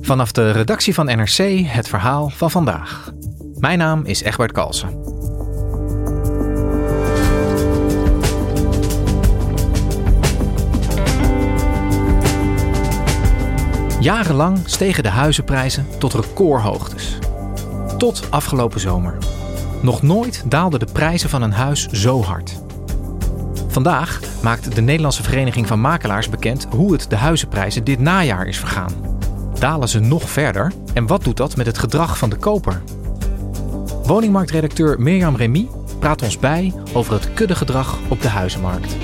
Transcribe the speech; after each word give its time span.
Vanaf 0.00 0.32
de 0.32 0.50
redactie 0.50 0.94
van 0.94 1.06
NRC 1.06 1.66
het 1.66 1.88
verhaal 1.88 2.28
van 2.28 2.50
vandaag. 2.50 3.12
Mijn 3.58 3.78
naam 3.78 4.04
is 4.04 4.22
Egbert 4.22 4.52
Kalsen. 4.52 5.16
Jarenlang 14.00 14.58
stegen 14.64 15.02
de 15.02 15.08
huizenprijzen 15.08 15.86
tot 15.98 16.12
recordhoogtes. 16.12 17.18
Tot 17.98 18.30
afgelopen 18.30 18.80
zomer. 18.80 19.16
Nog 19.82 20.02
nooit 20.02 20.50
daalden 20.50 20.80
de 20.80 20.92
prijzen 20.92 21.30
van 21.30 21.42
een 21.42 21.52
huis 21.52 21.86
zo 21.86 22.22
hard. 22.22 22.67
Vandaag 23.68 24.20
maakt 24.42 24.74
de 24.74 24.80
Nederlandse 24.80 25.22
Vereniging 25.22 25.66
van 25.66 25.80
Makelaars 25.80 26.28
bekend 26.28 26.66
hoe 26.70 26.92
het 26.92 27.10
de 27.10 27.16
huizenprijzen 27.16 27.84
dit 27.84 27.98
najaar 27.98 28.46
is 28.46 28.58
vergaan. 28.58 28.92
Dalen 29.58 29.88
ze 29.88 30.00
nog 30.00 30.30
verder? 30.30 30.72
En 30.94 31.06
wat 31.06 31.24
doet 31.24 31.36
dat 31.36 31.56
met 31.56 31.66
het 31.66 31.78
gedrag 31.78 32.18
van 32.18 32.30
de 32.30 32.36
koper? 32.36 32.82
Woningmarktredacteur 34.02 35.00
Mirjam 35.00 35.36
Remy 35.36 35.68
praat 35.98 36.22
ons 36.22 36.38
bij 36.38 36.72
over 36.92 37.12
het 37.12 37.34
kuddegedrag 37.34 37.98
op 38.08 38.22
de 38.22 38.28
huizenmarkt. 38.28 38.96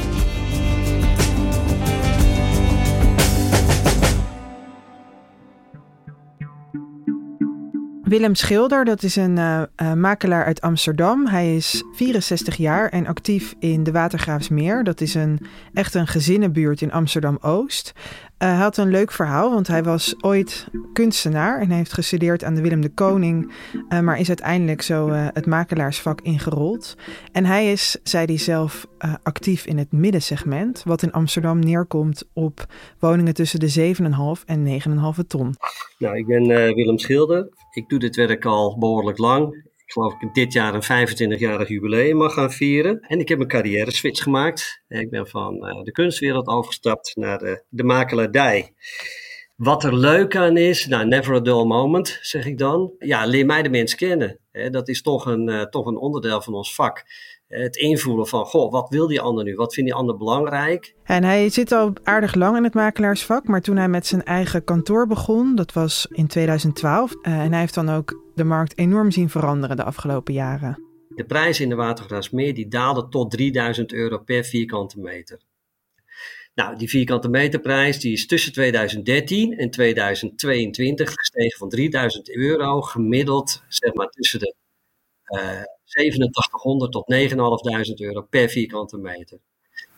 Willem 8.04 8.34
Schilder, 8.34 8.84
dat 8.84 9.02
is 9.02 9.16
een 9.16 9.36
uh, 9.36 9.62
uh, 9.82 9.92
makelaar 9.92 10.44
uit 10.44 10.60
Amsterdam. 10.60 11.26
Hij 11.26 11.56
is 11.56 11.84
64 11.92 12.56
jaar 12.56 12.88
en 12.88 13.06
actief 13.06 13.54
in 13.58 13.82
de 13.82 13.92
Watergraafsmeer. 13.92 14.84
Dat 14.84 15.00
is 15.00 15.14
een, 15.14 15.46
echt 15.72 15.94
een 15.94 16.06
gezinnenbuurt 16.06 16.80
in 16.80 16.92
Amsterdam-Oost. 16.92 17.92
Uh, 18.38 18.48
hij 18.48 18.56
had 18.56 18.76
een 18.76 18.90
leuk 18.90 19.12
verhaal, 19.12 19.50
want 19.50 19.66
hij 19.66 19.82
was 19.82 20.14
ooit 20.20 20.68
kunstenaar... 20.92 21.60
en 21.60 21.70
heeft 21.70 21.92
gestudeerd 21.92 22.44
aan 22.44 22.54
de 22.54 22.62
Willem 22.62 22.80
de 22.80 22.88
Koning... 22.88 23.52
maar 23.88 24.18
is 24.18 24.28
uiteindelijk 24.28 24.82
zo 24.82 25.10
het 25.10 25.46
makelaarsvak 25.46 26.20
ingerold. 26.20 26.96
En 27.32 27.44
hij 27.44 27.72
is, 27.72 27.96
zei 28.02 28.24
hij 28.26 28.38
zelf, 28.38 28.86
actief 29.22 29.66
in 29.66 29.78
het 29.78 29.92
middensegment... 29.92 30.82
wat 30.84 31.02
in 31.02 31.12
Amsterdam 31.12 31.58
neerkomt 31.58 32.28
op 32.32 32.66
woningen 32.98 33.34
tussen 33.34 33.60
de 33.60 33.94
7,5 34.38 34.44
en 34.44 34.80
9,5 35.18 35.26
ton. 35.26 35.54
Nou, 35.98 36.16
ik 36.16 36.26
ben 36.26 36.46
Willem 36.74 36.98
Schilder 36.98 37.48
ik 37.74 37.88
doe 37.88 37.98
dit 37.98 38.16
werk 38.16 38.44
al 38.44 38.78
behoorlijk 38.78 39.18
lang. 39.18 39.64
Geloof 39.94 40.14
ik 40.20 40.34
dit 40.34 40.52
jaar 40.52 40.74
een 40.74 41.08
25-jarig 41.08 41.68
jubileum 41.68 42.16
mag 42.16 42.32
gaan 42.32 42.52
vieren. 42.52 43.00
En 43.00 43.18
ik 43.18 43.28
heb 43.28 43.40
een 43.40 43.48
carrière 43.48 43.90
switch 43.90 44.22
gemaakt. 44.22 44.82
Ik 44.88 45.10
ben 45.10 45.26
van 45.26 45.58
de 45.82 45.92
kunstwereld 45.92 46.46
overgestapt 46.46 47.16
naar 47.16 47.38
de, 47.38 47.64
de 47.68 47.84
makelaardij. 47.84 48.74
Wat 49.56 49.84
er 49.84 49.96
leuk 49.96 50.36
aan 50.36 50.56
is, 50.56 50.86
nou, 50.86 51.06
never 51.06 51.34
a 51.34 51.40
dull 51.40 51.64
moment, 51.64 52.18
zeg 52.20 52.46
ik 52.46 52.58
dan. 52.58 52.92
Ja, 52.98 53.26
leer 53.26 53.46
mij 53.46 53.62
de 53.62 53.68
mens 53.68 53.94
kennen. 53.94 54.40
Dat 54.70 54.88
is 54.88 55.02
toch 55.02 55.26
een, 55.26 55.48
uh, 55.48 55.62
toch 55.62 55.86
een 55.86 55.96
onderdeel 55.96 56.42
van 56.42 56.54
ons 56.54 56.74
vak 56.74 57.04
het 57.48 57.76
invoelen 57.76 58.26
van, 58.26 58.44
goh, 58.44 58.72
wat 58.72 58.88
wil 58.88 59.06
die 59.06 59.20
ander 59.20 59.44
nu? 59.44 59.54
Wat 59.54 59.74
vindt 59.74 59.90
die 59.90 59.98
ander 59.98 60.16
belangrijk? 60.16 60.94
En 61.04 61.24
hij 61.24 61.48
zit 61.48 61.72
al 61.72 61.92
aardig 62.02 62.34
lang 62.34 62.56
in 62.56 62.64
het 62.64 62.74
makelaarsvak, 62.74 63.46
maar 63.46 63.60
toen 63.60 63.76
hij 63.76 63.88
met 63.88 64.06
zijn 64.06 64.24
eigen 64.24 64.64
kantoor 64.64 65.06
begon, 65.06 65.54
dat 65.54 65.72
was 65.72 66.06
in 66.10 66.26
2012, 66.26 67.12
uh, 67.12 67.32
en 67.32 67.50
hij 67.50 67.60
heeft 67.60 67.74
dan 67.74 67.90
ook 67.90 68.22
de 68.34 68.44
markt 68.44 68.78
enorm 68.78 69.10
zien 69.10 69.30
veranderen 69.30 69.76
de 69.76 69.84
afgelopen 69.84 70.34
jaren. 70.34 70.82
De 71.08 71.24
prijs 71.24 71.60
in 71.60 71.68
de 71.68 71.74
Watergraafsmeer 71.74 72.54
die 72.54 72.68
daalde 72.68 73.08
tot 73.08 73.30
3000 73.30 73.92
euro 73.92 74.18
per 74.18 74.44
vierkante 74.44 75.00
meter. 75.00 75.40
Nou, 76.54 76.76
die 76.76 76.88
vierkante 76.88 77.28
meterprijs 77.28 78.00
die 78.00 78.12
is 78.12 78.26
tussen 78.26 78.52
2013 78.52 79.58
en 79.58 79.70
2022 79.70 81.12
gestegen 81.12 81.58
van 81.58 81.68
3000 81.68 82.36
euro, 82.36 82.80
gemiddeld 82.80 83.62
zeg 83.68 83.94
maar 83.94 84.08
tussen 84.08 84.38
de 84.38 84.54
8700 85.24 86.92
tot 86.92 87.08
9500 87.08 88.00
euro 88.00 88.22
per 88.22 88.48
vierkante 88.48 88.98
meter. 88.98 89.38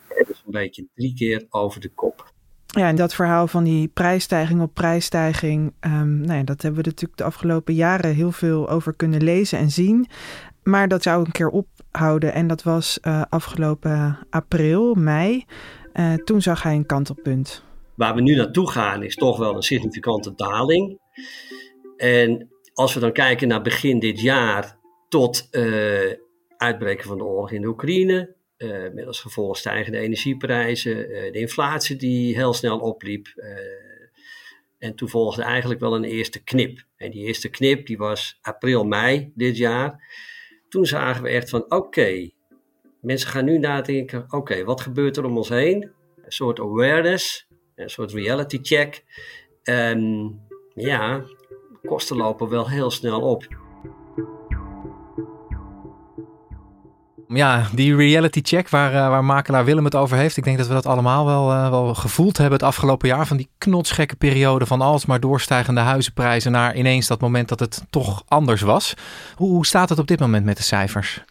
Dat 0.09 0.29
is 0.29 0.43
een 0.47 0.53
beetje 0.53 0.87
drie 0.95 1.15
keer 1.15 1.47
over 1.51 1.81
de 1.81 1.89
kop. 1.89 2.35
Ja, 2.67 2.89
en 2.89 2.97
dat 2.97 3.15
verhaal 3.15 3.47
van 3.47 3.65
die 3.65 3.89
prijsstijging 3.89 4.61
op 4.61 4.75
prijsstijging, 4.75 5.75
um, 5.81 6.21
nou 6.21 6.39
ja, 6.39 6.45
dat 6.45 6.63
hebben 6.63 6.83
we 6.83 6.89
natuurlijk 6.89 7.19
de 7.19 7.25
afgelopen 7.25 7.75
jaren 7.75 8.15
heel 8.15 8.33
veel 8.33 8.69
over 8.69 8.95
kunnen 8.95 9.23
lezen 9.23 9.59
en 9.59 9.71
zien. 9.71 10.07
Maar 10.63 10.89
dat 10.89 11.03
zou 11.03 11.25
een 11.25 11.33
keer 11.33 11.49
ophouden 11.49 12.33
en 12.33 12.47
dat 12.47 12.63
was 12.63 12.99
uh, 13.03 13.23
afgelopen 13.29 14.19
april, 14.31 14.95
mei. 14.95 15.45
Uh, 15.95 16.15
toen 16.15 16.43
zag 16.43 16.63
hij 16.63 16.75
een 16.75 16.87
kantelpunt. 16.87 17.65
Waar 17.95 18.15
we 18.15 18.21
nu 18.21 18.35
naartoe 18.35 18.71
gaan 18.71 19.03
is 19.03 19.15
toch 19.15 19.39
wel 19.39 19.57
een 19.57 19.63
significante 19.63 20.35
daling. 20.35 20.99
En 21.97 22.49
als 22.75 22.95
we 22.95 23.01
dan 23.01 23.13
kijken 23.13 23.49
naar 23.49 23.63
begin 23.63 23.99
dit 23.99 24.21
jaar, 24.21 24.79
tot 25.09 25.49
uh, 25.51 26.13
uitbreken 26.57 27.05
van 27.05 27.19
de 27.19 27.25
oorlog 27.25 27.53
in 27.53 27.61
de 27.61 27.69
Oekraïne. 27.69 28.35
Uh, 28.59 28.93
met 28.93 29.07
als 29.07 29.21
gevolg 29.21 29.57
stijgende 29.57 29.99
energieprijzen, 29.99 31.11
uh, 31.11 31.33
de 31.33 31.39
inflatie 31.39 31.97
die 31.97 32.35
heel 32.35 32.55
snel 32.55 32.79
opliep. 32.79 33.27
en 34.79 34.95
toen 34.95 35.09
volgde 35.09 35.43
eigenlijk 35.43 35.81
wel 35.81 35.95
een 35.95 36.05
eerste 36.05 36.43
knip. 36.43 36.85
En 36.97 37.11
die 37.11 37.27
eerste 37.27 37.49
knip 37.49 37.87
die 37.87 37.99
was 37.99 38.39
april, 38.43 38.85
mei 38.85 39.33
dit 39.35 39.57
jaar. 39.57 40.03
Toen 40.69 40.87
zagen 40.87 41.23
we 41.23 41.29
echt 41.29 41.49
van 41.51 41.65
oké, 41.69 42.31
mensen 43.01 43.29
gaan 43.29 43.45
nu 43.45 43.59
nadenken, 43.59 44.25
oké, 44.29 44.65
wat 44.65 44.81
gebeurt 44.81 45.17
er 45.17 45.25
om 45.25 45.37
ons 45.37 45.49
heen? 45.49 45.91
Een 46.25 46.33
soort 46.33 46.61
awareness, 46.61 47.47
een 47.75 47.91
soort 47.91 48.13
reality 48.13 48.59
check. 48.63 49.05
En 49.63 50.31
ja, 50.75 51.25
kosten 51.85 52.17
lopen 52.17 52.49
wel 52.49 52.71
heel 52.71 52.91
snel 52.91 53.21
op. 53.21 53.66
Ja, 57.29 57.67
die 57.75 57.97
reality 57.97 58.41
check 58.43 58.69
waar, 58.69 58.93
uh, 58.93 59.09
waar 59.09 59.25
makelaar 59.25 59.65
Willem 59.65 59.85
het 59.85 59.95
over 59.95 60.17
heeft. 60.17 60.37
Ik 60.37 60.45
denk 60.45 60.59
dat 60.59 60.67
we 60.67 60.73
dat 60.73 60.87
allemaal 60.87 61.27
wel, 61.27 61.53
uh, 61.53 61.71
wel 61.71 61.95
gevoeld 61.95 62.37
hebben 62.37 62.59
het 62.59 62.69
afgelopen 62.69 63.09
jaar. 63.09 63.27
Van 63.27 63.37
die 63.37 63.49
knotsgekke 63.59 64.17
periode 64.17 64.67
van 64.67 64.81
alsmaar 64.81 65.21
doorstijgende 65.21 65.81
huizenprijzen 65.81 66.53
naar 66.53 66.77
ineens 66.77 67.07
dat 67.07 67.21
moment 67.21 67.49
dat 67.49 67.61
het 67.61 67.83
toch 67.91 68.23
anders 68.29 68.61
was. 68.61 68.95
Hoe, 69.35 69.67
staat 69.67 69.89
het 69.89 69.99
op 69.99 70.07
dit 70.07 70.21
moment 70.21 70.45
met 70.45 70.57
de 70.57 70.63
cijfers? 70.63 71.25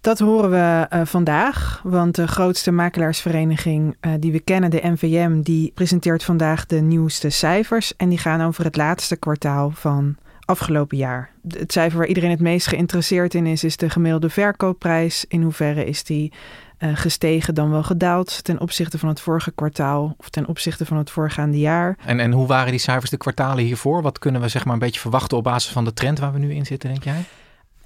Dat 0.00 0.18
horen 0.18 0.50
we 0.50 0.86
uh, 0.96 1.00
vandaag, 1.04 1.80
want 1.84 2.14
de 2.14 2.28
grootste 2.28 2.70
makelaarsvereniging 2.70 3.96
die 4.18 4.32
we 4.32 4.40
kennen, 4.40 4.70
de 4.70 4.80
NVM, 4.82 5.40
die 5.40 5.72
presenteert 5.74 6.24
vandaag 6.24 6.66
de 6.66 6.80
nieuwste 6.80 7.30
cijfers. 7.30 7.96
En 7.96 8.08
die 8.08 8.18
gaan 8.18 8.42
over 8.42 8.64
het 8.64 8.76
laatste 8.76 9.16
kwartaal 9.16 9.70
van 9.74 10.16
afgelopen 10.52 10.96
jaar. 10.96 11.30
Het 11.48 11.72
cijfer 11.72 11.98
waar 11.98 12.06
iedereen 12.06 12.30
het 12.30 12.40
meest 12.40 12.66
geïnteresseerd 12.66 13.34
in 13.34 13.46
is, 13.46 13.64
is 13.64 13.76
de 13.76 13.90
gemiddelde 13.90 14.30
verkoopprijs. 14.30 15.24
In 15.28 15.42
hoeverre 15.42 15.84
is 15.84 16.04
die 16.04 16.32
uh, 16.78 16.90
gestegen 16.94 17.54
dan 17.54 17.70
wel 17.70 17.82
gedaald 17.82 18.44
ten 18.44 18.60
opzichte 18.60 18.98
van 18.98 19.08
het 19.08 19.20
vorige 19.20 19.52
kwartaal 19.52 20.14
of 20.18 20.28
ten 20.28 20.46
opzichte 20.46 20.86
van 20.86 20.96
het 20.96 21.10
voorgaande 21.10 21.58
jaar. 21.58 21.96
En, 22.04 22.20
en 22.20 22.32
hoe 22.32 22.46
waren 22.46 22.70
die 22.70 22.80
cijfers 22.80 23.10
de 23.10 23.16
kwartalen 23.16 23.64
hiervoor? 23.64 24.02
Wat 24.02 24.18
kunnen 24.18 24.40
we 24.40 24.48
zeg 24.48 24.64
maar 24.64 24.74
een 24.74 24.78
beetje 24.78 25.00
verwachten 25.00 25.36
op 25.36 25.44
basis 25.44 25.72
van 25.72 25.84
de 25.84 25.92
trend 25.92 26.18
waar 26.18 26.32
we 26.32 26.38
nu 26.38 26.54
in 26.54 26.66
zitten, 26.66 26.88
denk 26.88 27.04
jij? 27.04 27.24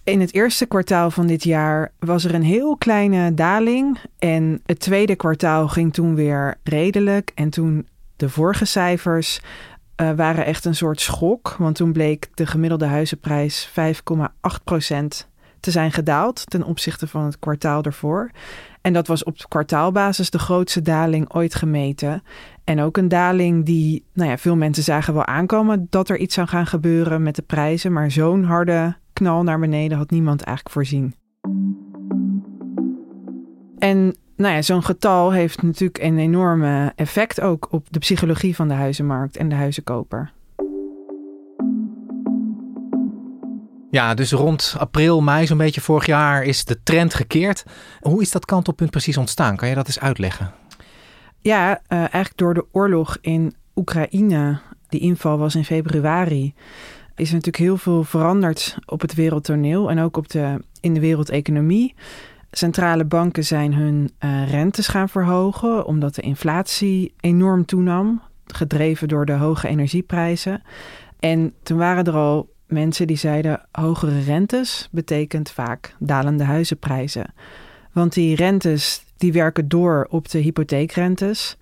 In 0.04 0.20
het 0.20 0.34
eerste 0.34 0.66
kwartaal 0.66 1.10
van 1.10 1.26
dit 1.26 1.44
jaar 1.44 1.92
was 1.98 2.24
er 2.24 2.34
een 2.34 2.42
heel 2.42 2.76
kleine 2.76 3.34
daling. 3.34 3.98
En 4.18 4.60
het 4.66 4.80
tweede 4.80 5.16
kwartaal 5.16 5.68
ging 5.68 5.92
toen 5.92 6.14
weer 6.14 6.58
redelijk. 6.62 7.32
En 7.34 7.50
toen 7.50 7.86
de 8.16 8.28
vorige 8.28 8.64
cijfers 8.64 9.40
uh, 10.00 10.10
waren 10.10 10.44
echt 10.44 10.64
een 10.64 10.74
soort 10.74 11.00
schok. 11.00 11.56
Want 11.58 11.76
toen 11.76 11.92
bleek 11.92 12.28
de 12.34 12.46
gemiddelde 12.46 12.86
huizenprijs 12.86 13.68
5,8% 13.68 13.74
te 15.60 15.70
zijn 15.70 15.92
gedaald 15.92 16.50
ten 16.50 16.62
opzichte 16.62 17.06
van 17.06 17.24
het 17.24 17.38
kwartaal 17.38 17.82
ervoor. 17.82 18.30
En 18.80 18.92
dat 18.92 19.06
was 19.06 19.24
op 19.24 19.36
kwartaalbasis 19.48 20.30
de 20.30 20.38
grootste 20.38 20.82
daling 20.82 21.34
ooit 21.34 21.54
gemeten. 21.54 22.22
En 22.64 22.80
ook 22.80 22.96
een 22.96 23.08
daling 23.08 23.64
die, 23.64 24.04
nou 24.12 24.30
ja, 24.30 24.38
veel 24.38 24.56
mensen 24.56 24.82
zagen 24.82 25.14
wel 25.14 25.26
aankomen 25.26 25.86
dat 25.90 26.08
er 26.08 26.18
iets 26.18 26.34
zou 26.34 26.48
gaan 26.48 26.66
gebeuren 26.66 27.22
met 27.22 27.36
de 27.36 27.42
prijzen. 27.42 27.92
Maar 27.92 28.10
zo'n 28.10 28.44
harde 28.44 28.96
knal 29.12 29.42
naar 29.42 29.58
beneden 29.58 29.98
had 29.98 30.10
niemand 30.10 30.42
eigenlijk 30.42 30.74
voorzien. 30.74 31.14
En 33.78 34.16
nou 34.36 34.54
ja, 34.54 34.62
zo'n 34.62 34.84
getal 34.84 35.32
heeft 35.32 35.62
natuurlijk 35.62 36.02
een 36.02 36.18
enorme 36.18 36.92
effect 36.96 37.40
ook 37.40 37.66
op 37.70 37.86
de 37.90 37.98
psychologie 37.98 38.56
van 38.56 38.68
de 38.68 38.74
huizenmarkt 38.74 39.36
en 39.36 39.48
de 39.48 39.54
huizenkoper. 39.54 40.32
Ja, 43.90 44.14
dus 44.14 44.32
rond 44.32 44.74
april, 44.78 45.20
mei 45.20 45.46
zo'n 45.46 45.58
beetje 45.58 45.80
vorig 45.80 46.06
jaar 46.06 46.44
is 46.44 46.64
de 46.64 46.82
trend 46.82 47.14
gekeerd. 47.14 47.64
Hoe 48.00 48.22
is 48.22 48.30
dat 48.30 48.44
kantelpunt 48.44 48.90
precies 48.90 49.16
ontstaan? 49.16 49.56
Kan 49.56 49.68
je 49.68 49.74
dat 49.74 49.86
eens 49.86 50.00
uitleggen? 50.00 50.52
Ja, 51.40 51.70
uh, 51.70 51.98
eigenlijk 51.98 52.36
door 52.36 52.54
de 52.54 52.66
oorlog 52.72 53.18
in 53.20 53.54
Oekraïne. 53.74 54.58
Die 54.88 55.00
inval 55.00 55.38
was 55.38 55.54
in 55.54 55.64
februari. 55.64 56.54
Is 57.14 57.28
er 57.28 57.34
natuurlijk 57.34 57.64
heel 57.64 57.76
veel 57.76 58.04
veranderd 58.04 58.78
op 58.86 59.00
het 59.00 59.14
wereldtoneel 59.14 59.90
en 59.90 59.98
ook 59.98 60.16
op 60.16 60.28
de, 60.28 60.64
in 60.80 60.94
de 60.94 61.00
wereldeconomie. 61.00 61.94
Centrale 62.56 63.04
banken 63.04 63.44
zijn 63.44 63.74
hun 63.74 64.10
uh, 64.24 64.50
rentes 64.50 64.88
gaan 64.88 65.08
verhogen 65.08 65.86
omdat 65.86 66.14
de 66.14 66.22
inflatie 66.22 67.14
enorm 67.20 67.64
toenam, 67.64 68.22
gedreven 68.46 69.08
door 69.08 69.26
de 69.26 69.32
hoge 69.32 69.68
energieprijzen. 69.68 70.62
En 71.18 71.54
toen 71.62 71.78
waren 71.78 72.04
er 72.04 72.14
al 72.14 72.48
mensen 72.66 73.06
die 73.06 73.16
zeiden 73.16 73.66
hogere 73.72 74.20
rentes 74.20 74.88
betekent 74.90 75.50
vaak 75.50 75.94
dalende 75.98 76.44
huizenprijzen. 76.44 77.34
Want 77.92 78.12
die 78.12 78.36
rentes 78.36 79.04
die 79.16 79.32
werken 79.32 79.68
door 79.68 80.06
op 80.10 80.28
de 80.28 80.38
hypotheekrentes. 80.38 81.56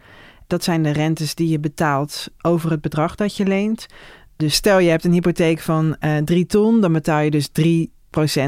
Dat 0.46 0.64
zijn 0.64 0.82
de 0.82 0.90
rentes 0.90 1.34
die 1.34 1.48
je 1.48 1.60
betaalt 1.60 2.28
over 2.42 2.70
het 2.70 2.80
bedrag 2.80 3.14
dat 3.14 3.36
je 3.36 3.46
leent. 3.46 3.86
Dus 4.36 4.54
stel 4.54 4.78
je 4.78 4.90
hebt 4.90 5.04
een 5.04 5.12
hypotheek 5.12 5.60
van 5.60 5.96
uh, 6.00 6.16
eh, 6.16 6.24
3 6.24 6.46
ton, 6.46 6.80
dan 6.80 6.92
betaal 6.92 7.20
je 7.20 7.30
dus 7.30 7.48
3 7.48 7.93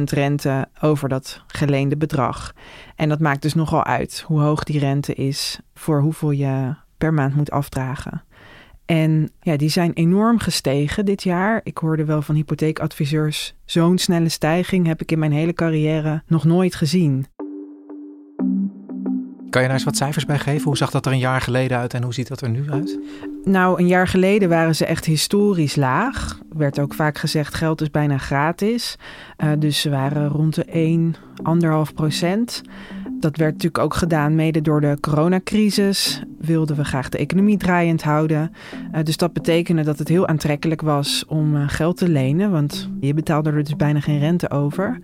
rente 0.04 0.68
over 0.80 1.08
dat 1.08 1.42
geleende 1.46 1.96
bedrag. 1.96 2.52
En 2.96 3.08
dat 3.08 3.20
maakt 3.20 3.42
dus 3.42 3.54
nogal 3.54 3.84
uit 3.84 4.24
hoe 4.26 4.40
hoog 4.40 4.64
die 4.64 4.78
rente 4.78 5.14
is 5.14 5.60
voor 5.74 6.00
hoeveel 6.00 6.30
je 6.30 6.74
per 6.98 7.14
maand 7.14 7.34
moet 7.34 7.50
afdragen. 7.50 8.22
En 8.86 9.30
ja, 9.40 9.56
die 9.56 9.68
zijn 9.68 9.92
enorm 9.92 10.38
gestegen 10.38 11.04
dit 11.04 11.22
jaar. 11.22 11.60
Ik 11.64 11.78
hoorde 11.78 12.04
wel 12.04 12.22
van 12.22 12.34
hypotheekadviseurs, 12.34 13.54
zo'n 13.64 13.98
snelle 13.98 14.28
stijging 14.28 14.86
heb 14.86 15.00
ik 15.00 15.12
in 15.12 15.18
mijn 15.18 15.32
hele 15.32 15.52
carrière 15.52 16.22
nog 16.26 16.44
nooit 16.44 16.74
gezien. 16.74 17.26
Kan 19.50 19.62
je 19.62 19.68
daar 19.68 19.76
eens 19.76 19.86
wat 19.86 19.96
cijfers 19.96 20.24
bij 20.24 20.38
geven? 20.38 20.64
Hoe 20.64 20.76
zag 20.76 20.90
dat 20.90 21.06
er 21.06 21.12
een 21.12 21.18
jaar 21.18 21.40
geleden 21.40 21.78
uit 21.78 21.94
en 21.94 22.02
hoe 22.02 22.14
ziet 22.14 22.28
dat 22.28 22.40
er 22.40 22.48
nu 22.48 22.70
uit? 22.70 22.98
Nou, 23.44 23.80
een 23.80 23.86
jaar 23.86 24.08
geleden 24.08 24.48
waren 24.48 24.76
ze 24.76 24.86
echt 24.86 25.04
historisch 25.04 25.76
laag. 25.76 26.38
Er 26.52 26.58
werd 26.58 26.78
ook 26.78 26.94
vaak 26.94 27.18
gezegd, 27.18 27.54
geld 27.54 27.80
is 27.80 27.90
bijna 27.90 28.18
gratis. 28.18 28.96
Uh, 29.44 29.50
dus 29.58 29.80
ze 29.80 29.90
waren 29.90 30.28
rond 30.28 30.54
de 30.54 30.64
1, 30.64 31.14
1,5 31.88 31.94
procent. 31.94 32.62
Dat 33.20 33.36
werd 33.36 33.52
natuurlijk 33.52 33.84
ook 33.84 33.94
gedaan 33.94 34.34
mede 34.34 34.60
door 34.60 34.80
de 34.80 34.96
coronacrisis. 35.00 36.22
Wilden 36.46 36.76
we 36.76 36.84
graag 36.84 37.08
de 37.08 37.18
economie 37.18 37.56
draaiend 37.56 38.02
houden. 38.02 38.52
Uh, 38.94 39.02
dus 39.02 39.16
dat 39.16 39.32
betekende 39.32 39.82
dat 39.82 39.98
het 39.98 40.08
heel 40.08 40.26
aantrekkelijk 40.26 40.80
was 40.80 41.24
om 41.26 41.54
uh, 41.54 41.64
geld 41.66 41.96
te 41.96 42.08
lenen. 42.08 42.50
Want 42.50 42.90
je 43.00 43.14
betaalde 43.14 43.50
er 43.50 43.64
dus 43.64 43.76
bijna 43.76 44.00
geen 44.00 44.18
rente 44.18 44.50
over. 44.50 44.98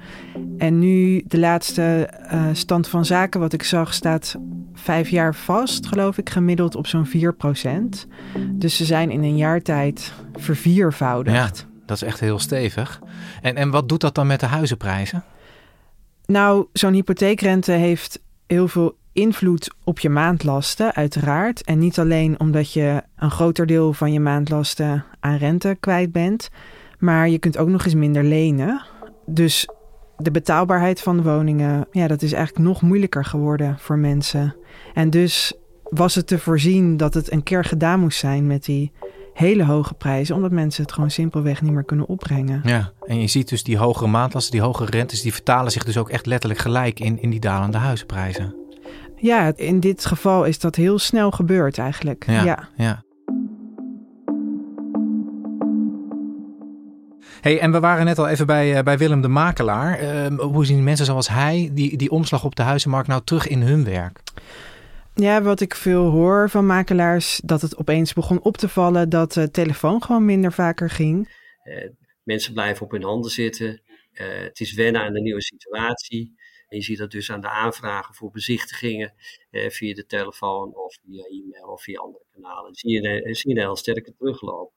En 0.58 0.78
nu 0.78 1.22
de 1.26 1.38
laatste 1.38 2.10
uh, 2.32 2.44
stand 2.52 2.88
van 2.88 3.04
zaken 3.04 3.40
wat 3.40 3.52
ik 3.52 3.62
zag 3.62 3.94
staat 3.94 4.36
vijf 4.74 5.08
jaar 5.08 5.34
vast, 5.34 5.86
geloof 5.86 6.18
ik, 6.18 6.30
gemiddeld 6.30 6.74
op 6.74 6.86
zo'n 6.86 7.06
4 7.06 7.34
procent. 7.34 8.06
Dus 8.50 8.76
ze 8.76 8.84
zijn 8.84 9.10
in 9.10 9.22
een 9.22 9.36
jaar 9.36 9.62
tijd 9.62 10.12
verviervoudigd. 10.32 11.36
Ja, 11.36 11.50
dat 11.86 11.96
is 11.96 12.02
echt 12.02 12.20
heel 12.20 12.38
stevig. 12.38 13.00
En, 13.42 13.56
en 13.56 13.70
wat 13.70 13.88
doet 13.88 14.00
dat 14.00 14.14
dan 14.14 14.26
met 14.26 14.40
de 14.40 14.46
huizenprijzen? 14.46 15.24
Nou, 16.26 16.66
zo'n 16.72 16.92
hypotheekrente 16.92 17.72
heeft 17.72 18.20
heel 18.46 18.68
veel 18.68 18.96
invloed 19.12 19.74
op 19.84 19.98
je 19.98 20.08
maandlasten, 20.08 20.94
uiteraard. 20.94 21.64
En 21.64 21.78
niet 21.78 21.98
alleen 21.98 22.40
omdat 22.40 22.72
je 22.72 23.02
een 23.16 23.30
groter 23.30 23.66
deel 23.66 23.92
van 23.92 24.12
je 24.12 24.20
maandlasten 24.20 25.04
aan 25.20 25.36
rente 25.36 25.76
kwijt 25.80 26.12
bent, 26.12 26.48
maar 26.98 27.28
je 27.28 27.38
kunt 27.38 27.58
ook 27.58 27.68
nog 27.68 27.84
eens 27.84 27.94
minder 27.94 28.24
lenen. 28.24 28.82
Dus 29.26 29.68
de 30.16 30.30
betaalbaarheid 30.30 31.00
van 31.00 31.16
de 31.16 31.22
woningen, 31.22 31.86
ja, 31.90 32.06
dat 32.06 32.22
is 32.22 32.32
eigenlijk 32.32 32.66
nog 32.66 32.82
moeilijker 32.82 33.24
geworden 33.24 33.76
voor 33.78 33.98
mensen. 33.98 34.56
En 34.94 35.10
dus 35.10 35.52
was 35.82 36.14
het 36.14 36.26
te 36.26 36.38
voorzien 36.38 36.96
dat 36.96 37.14
het 37.14 37.32
een 37.32 37.42
keer 37.42 37.64
gedaan 37.64 38.00
moest 38.00 38.18
zijn 38.18 38.46
met 38.46 38.64
die 38.64 38.92
hele 39.34 39.64
hoge 39.64 39.94
prijzen, 39.94 40.34
omdat 40.34 40.50
mensen 40.50 40.82
het 40.82 40.92
gewoon 40.92 41.10
simpelweg 41.10 41.62
niet 41.62 41.72
meer 41.72 41.84
kunnen 41.84 42.06
opbrengen. 42.06 42.60
Ja, 42.64 42.92
en 43.06 43.20
je 43.20 43.26
ziet 43.26 43.48
dus 43.48 43.62
die 43.62 43.76
hogere 43.76 44.06
maandlasten, 44.06 44.52
die 44.52 44.60
hogere 44.60 44.90
rentes, 44.90 45.22
die 45.22 45.32
vertalen 45.32 45.72
zich 45.72 45.84
dus 45.84 45.98
ook 45.98 46.10
echt 46.10 46.26
letterlijk 46.26 46.60
gelijk 46.60 47.00
in, 47.00 47.22
in 47.22 47.30
die 47.30 47.40
dalende 47.40 47.78
huizenprijzen. 47.78 48.61
Ja, 49.22 49.52
in 49.56 49.80
dit 49.80 50.04
geval 50.04 50.44
is 50.44 50.58
dat 50.58 50.76
heel 50.76 50.98
snel 50.98 51.30
gebeurd 51.30 51.78
eigenlijk. 51.78 52.24
Ja, 52.26 52.68
ja. 52.76 53.04
Hey, 57.40 57.60
en 57.60 57.72
we 57.72 57.80
waren 57.80 58.04
net 58.04 58.18
al 58.18 58.28
even 58.28 58.46
bij, 58.46 58.76
uh, 58.76 58.82
bij 58.82 58.98
Willem 58.98 59.20
de 59.20 59.28
Makelaar. 59.28 60.02
Uh, 60.02 60.38
hoe 60.38 60.66
zien 60.66 60.84
mensen 60.84 61.06
zoals 61.06 61.28
hij 61.28 61.70
die, 61.72 61.96
die 61.96 62.10
omslag 62.10 62.44
op 62.44 62.56
de 62.56 62.62
huizenmarkt 62.62 63.08
nou 63.08 63.22
terug 63.24 63.48
in 63.48 63.60
hun 63.60 63.84
werk? 63.84 64.20
Ja, 65.14 65.42
wat 65.42 65.60
ik 65.60 65.74
veel 65.74 66.10
hoor 66.10 66.50
van 66.50 66.66
makelaars, 66.66 67.40
dat 67.44 67.60
het 67.60 67.76
opeens 67.76 68.12
begon 68.12 68.42
op 68.42 68.56
te 68.56 68.68
vallen 68.68 69.08
dat 69.08 69.32
de 69.32 69.50
telefoon 69.50 70.02
gewoon 70.02 70.24
minder 70.24 70.52
vaker 70.52 70.90
ging. 70.90 71.28
Uh, 71.64 71.88
mensen 72.22 72.52
blijven 72.52 72.84
op 72.84 72.90
hun 72.90 73.02
handen 73.02 73.30
zitten. 73.30 73.82
Uh, 74.12 74.26
het 74.42 74.60
is 74.60 74.74
wennen 74.74 75.02
aan 75.02 75.12
de 75.12 75.20
nieuwe 75.20 75.42
situatie. 75.42 76.34
En 76.72 76.78
je 76.78 76.84
ziet 76.84 76.98
dat 76.98 77.10
dus 77.10 77.30
aan 77.30 77.40
de 77.40 77.50
aanvragen 77.50 78.14
voor 78.14 78.30
bezichtigingen 78.30 79.12
uh, 79.50 79.70
via 79.70 79.94
de 79.94 80.06
telefoon 80.06 80.74
of 80.74 80.98
via 81.04 81.24
e-mail 81.24 81.72
of 81.72 81.82
via 81.82 82.00
andere 82.00 82.24
kanalen. 82.32 82.74
Zie 82.74 82.90
je, 82.90 83.34
zie 83.34 83.50
je 83.50 83.56
een 83.56 83.66
heel 83.66 83.76
sterke 83.76 84.14
terugloop. 84.18 84.72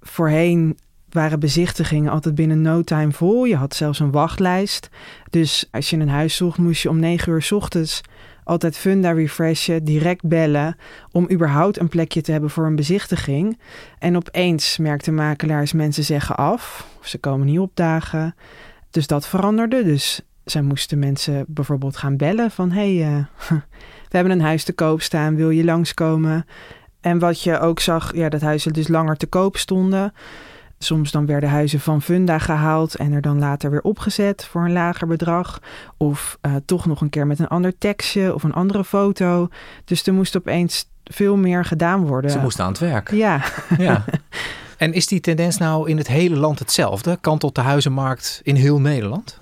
Voorheen 0.00 0.78
waren 1.08 1.40
bezichtigingen 1.40 2.12
altijd 2.12 2.34
binnen 2.34 2.60
no 2.60 2.82
time 2.82 3.12
vol. 3.12 3.44
Je 3.44 3.56
had 3.56 3.74
zelfs 3.74 3.98
een 3.98 4.10
wachtlijst. 4.10 4.88
Dus 5.30 5.68
als 5.70 5.90
je 5.90 5.96
een 5.96 6.08
huis 6.08 6.36
zocht, 6.36 6.58
moest 6.58 6.82
je 6.82 6.88
om 6.88 6.98
negen 6.98 7.32
uur 7.32 7.42
s 7.42 7.52
ochtends 7.52 8.00
altijd 8.44 8.76
funda 8.76 9.12
refreshen, 9.12 9.84
direct 9.84 10.28
bellen 10.28 10.76
om 11.12 11.30
überhaupt 11.30 11.78
een 11.78 11.88
plekje 11.88 12.20
te 12.20 12.32
hebben 12.32 12.50
voor 12.50 12.66
een 12.66 12.76
bezichtiging. 12.76 13.60
En 13.98 14.16
opeens 14.16 14.78
merkten 14.78 15.14
makelaars 15.14 15.72
mensen 15.72 16.04
zeggen 16.04 16.36
af 16.36 16.88
of 16.98 17.06
ze 17.06 17.18
komen 17.18 17.46
niet 17.46 17.58
opdagen. 17.58 18.34
Dus 18.90 19.06
dat 19.06 19.26
veranderde. 19.26 19.84
Dus 19.84 20.22
zij 20.44 20.62
moesten 20.62 20.98
mensen 20.98 21.44
bijvoorbeeld 21.48 21.96
gaan 21.96 22.16
bellen 22.16 22.50
van 22.50 22.70
hey, 22.70 22.94
uh, 22.94 23.24
we 24.10 24.16
hebben 24.16 24.32
een 24.32 24.40
huis 24.40 24.64
te 24.64 24.72
koop 24.72 25.02
staan, 25.02 25.36
wil 25.36 25.50
je 25.50 25.64
langskomen? 25.64 26.46
En 27.00 27.18
wat 27.18 27.42
je 27.42 27.58
ook 27.58 27.80
zag, 27.80 28.14
ja, 28.14 28.28
dat 28.28 28.40
huizen 28.40 28.72
dus 28.72 28.88
langer 28.88 29.16
te 29.16 29.26
koop 29.26 29.56
stonden. 29.56 30.12
Soms 30.78 31.10
dan 31.10 31.26
werden 31.26 31.48
huizen 31.48 31.80
van 31.80 32.02
funda 32.02 32.38
gehaald 32.38 32.94
en 32.94 33.12
er 33.12 33.20
dan 33.20 33.38
later 33.38 33.70
weer 33.70 33.82
opgezet 33.82 34.44
voor 34.44 34.64
een 34.64 34.72
lager 34.72 35.06
bedrag. 35.06 35.60
Of 35.96 36.38
uh, 36.42 36.54
toch 36.64 36.86
nog 36.86 37.00
een 37.00 37.10
keer 37.10 37.26
met 37.26 37.38
een 37.38 37.48
ander 37.48 37.78
tekstje 37.78 38.34
of 38.34 38.42
een 38.42 38.52
andere 38.52 38.84
foto. 38.84 39.48
Dus 39.84 40.06
er 40.06 40.14
moest 40.14 40.36
opeens 40.36 40.88
veel 41.04 41.36
meer 41.36 41.64
gedaan 41.64 42.06
worden. 42.06 42.30
Ze 42.30 42.38
moesten 42.38 42.64
aan 42.64 42.70
het 42.70 42.80
werk. 42.80 43.10
Ja. 43.10 43.42
ja. 43.78 44.04
En 44.78 44.92
is 44.92 45.06
die 45.06 45.20
tendens 45.20 45.58
nou 45.58 45.88
in 45.88 45.96
het 45.96 46.08
hele 46.08 46.36
land 46.36 46.58
hetzelfde? 46.58 47.18
Kantelt 47.20 47.54
de 47.54 47.60
huizenmarkt 47.60 48.40
in 48.42 48.54
heel 48.54 48.80
Nederland? 48.80 49.40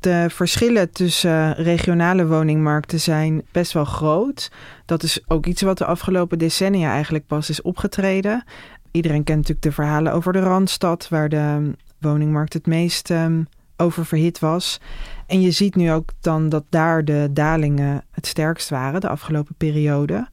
De 0.00 0.26
verschillen 0.30 0.90
tussen 0.90 1.54
regionale 1.54 2.26
woningmarkten 2.26 3.00
zijn 3.00 3.42
best 3.52 3.72
wel 3.72 3.84
groot. 3.84 4.50
Dat 4.84 5.02
is 5.02 5.20
ook 5.26 5.46
iets 5.46 5.62
wat 5.62 5.78
de 5.78 5.84
afgelopen 5.84 6.38
decennia 6.38 6.92
eigenlijk 6.92 7.26
pas 7.26 7.50
is 7.50 7.62
opgetreden. 7.62 8.44
Iedereen 8.90 9.24
kent 9.24 9.38
natuurlijk 9.38 9.66
de 9.66 9.72
verhalen 9.72 10.12
over 10.12 10.32
de 10.32 10.38
Randstad, 10.38 11.08
waar 11.08 11.28
de 11.28 11.72
woningmarkt 12.00 12.52
het 12.52 12.66
meest 12.66 13.10
um, 13.10 13.48
oververhit 13.76 14.38
was. 14.38 14.80
En 15.26 15.40
je 15.40 15.50
ziet 15.50 15.74
nu 15.74 15.92
ook 15.92 16.10
dan 16.20 16.48
dat 16.48 16.64
daar 16.68 17.04
de 17.04 17.28
dalingen 17.32 18.04
het 18.10 18.26
sterkst 18.26 18.68
waren 18.68 19.00
de 19.00 19.08
afgelopen 19.08 19.54
periode. 19.54 20.28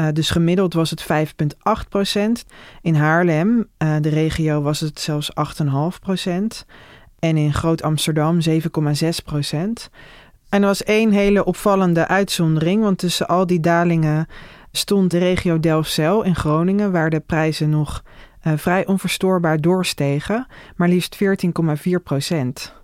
Uh, 0.00 0.06
dus 0.12 0.30
gemiddeld 0.30 0.74
was 0.74 0.90
het 0.90 1.02
5,8 1.02 1.88
procent. 1.88 2.44
In 2.82 2.94
Haarlem, 2.94 3.68
de 3.78 4.08
regio, 4.08 4.62
was 4.62 4.80
het 4.80 5.00
zelfs 5.00 5.30
8,5 5.62 5.70
procent. 6.00 6.66
En 7.18 7.36
in 7.36 7.54
Groot 7.54 7.82
Amsterdam 7.82 8.38
7,6 8.48 8.54
procent. 9.24 9.90
En 10.48 10.60
er 10.60 10.66
was 10.66 10.82
één 10.82 11.10
hele 11.10 11.44
opvallende 11.44 12.06
uitzondering, 12.06 12.82
want 12.82 12.98
tussen 12.98 13.26
al 13.28 13.46
die 13.46 13.60
dalingen 13.60 14.26
stond 14.72 15.10
de 15.10 15.18
regio 15.18 15.60
Delfzijl 15.60 16.22
in 16.22 16.34
Groningen, 16.34 16.92
waar 16.92 17.10
de 17.10 17.20
prijzen 17.20 17.70
nog 17.70 18.02
uh, 18.46 18.52
vrij 18.56 18.86
onverstoorbaar 18.86 19.60
doorstegen, 19.60 20.46
maar 20.76 20.88
liefst 20.88 21.16
14,4 21.16 21.20
procent. 22.04 22.76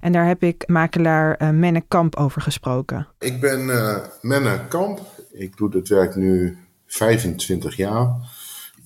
En 0.00 0.12
daar 0.12 0.26
heb 0.26 0.42
ik 0.42 0.64
makelaar 0.66 1.42
uh, 1.42 1.50
Menne 1.50 1.84
Kamp 1.88 2.16
over 2.16 2.42
gesproken. 2.42 3.08
Ik 3.18 3.40
ben 3.40 3.66
uh, 3.66 3.96
Menne 4.20 4.66
Kamp. 4.68 5.00
Ik 5.32 5.56
doe 5.56 5.70
dit 5.70 5.88
werk 5.88 6.14
nu 6.14 6.58
25 6.86 7.76
jaar. 7.76 8.14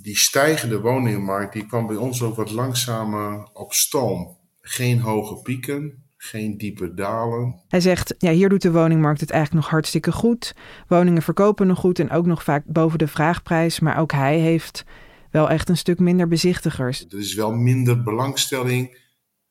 Die 0.03 0.17
stijgende 0.17 0.81
woningmarkt 0.81 1.53
die 1.53 1.67
kwam 1.67 1.87
bij 1.87 1.97
ons 1.97 2.23
ook 2.23 2.37
wat 2.37 2.51
langzamer 2.51 3.49
op 3.53 3.73
stoom. 3.73 4.37
Geen 4.65 5.01
hoge 5.01 5.43
pieken, 5.43 6.05
geen 6.17 6.57
diepe 6.57 6.95
dalen. 6.95 7.63
Hij 7.69 7.81
zegt, 7.81 8.15
ja, 8.19 8.31
hier 8.31 8.49
doet 8.49 8.63
de 8.63 8.73
woningmarkt 8.73 9.21
het 9.21 9.31
eigenlijk 9.31 9.63
nog 9.63 9.73
hartstikke 9.73 10.13
goed. 10.13 10.55
Woningen 10.89 11.23
verkopen 11.23 11.67
nog 11.67 11.79
goed 11.79 11.99
en 11.99 12.11
ook 12.11 12.27
nog 12.27 12.43
vaak 12.43 12.65
boven 12.67 12.99
de 12.99 13.09
vraagprijs. 13.09 13.81
Maar 13.81 13.99
ook 13.99 14.13
hij 14.13 14.39
heeft 14.39 14.85
wel 15.31 15.51
echt 15.51 15.69
een 15.69 15.77
stuk 15.77 15.99
minder 15.99 16.29
bezichtigers. 16.29 17.07
Er 17.09 17.19
is 17.19 17.35
wel 17.35 17.53
minder 17.53 18.03
belangstelling 18.03 18.99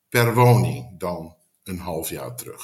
per 0.08 0.34
woning 0.34 0.98
dan 0.98 1.36
een 1.62 1.78
half 1.78 2.10
jaar 2.10 2.36
terug. 2.36 2.62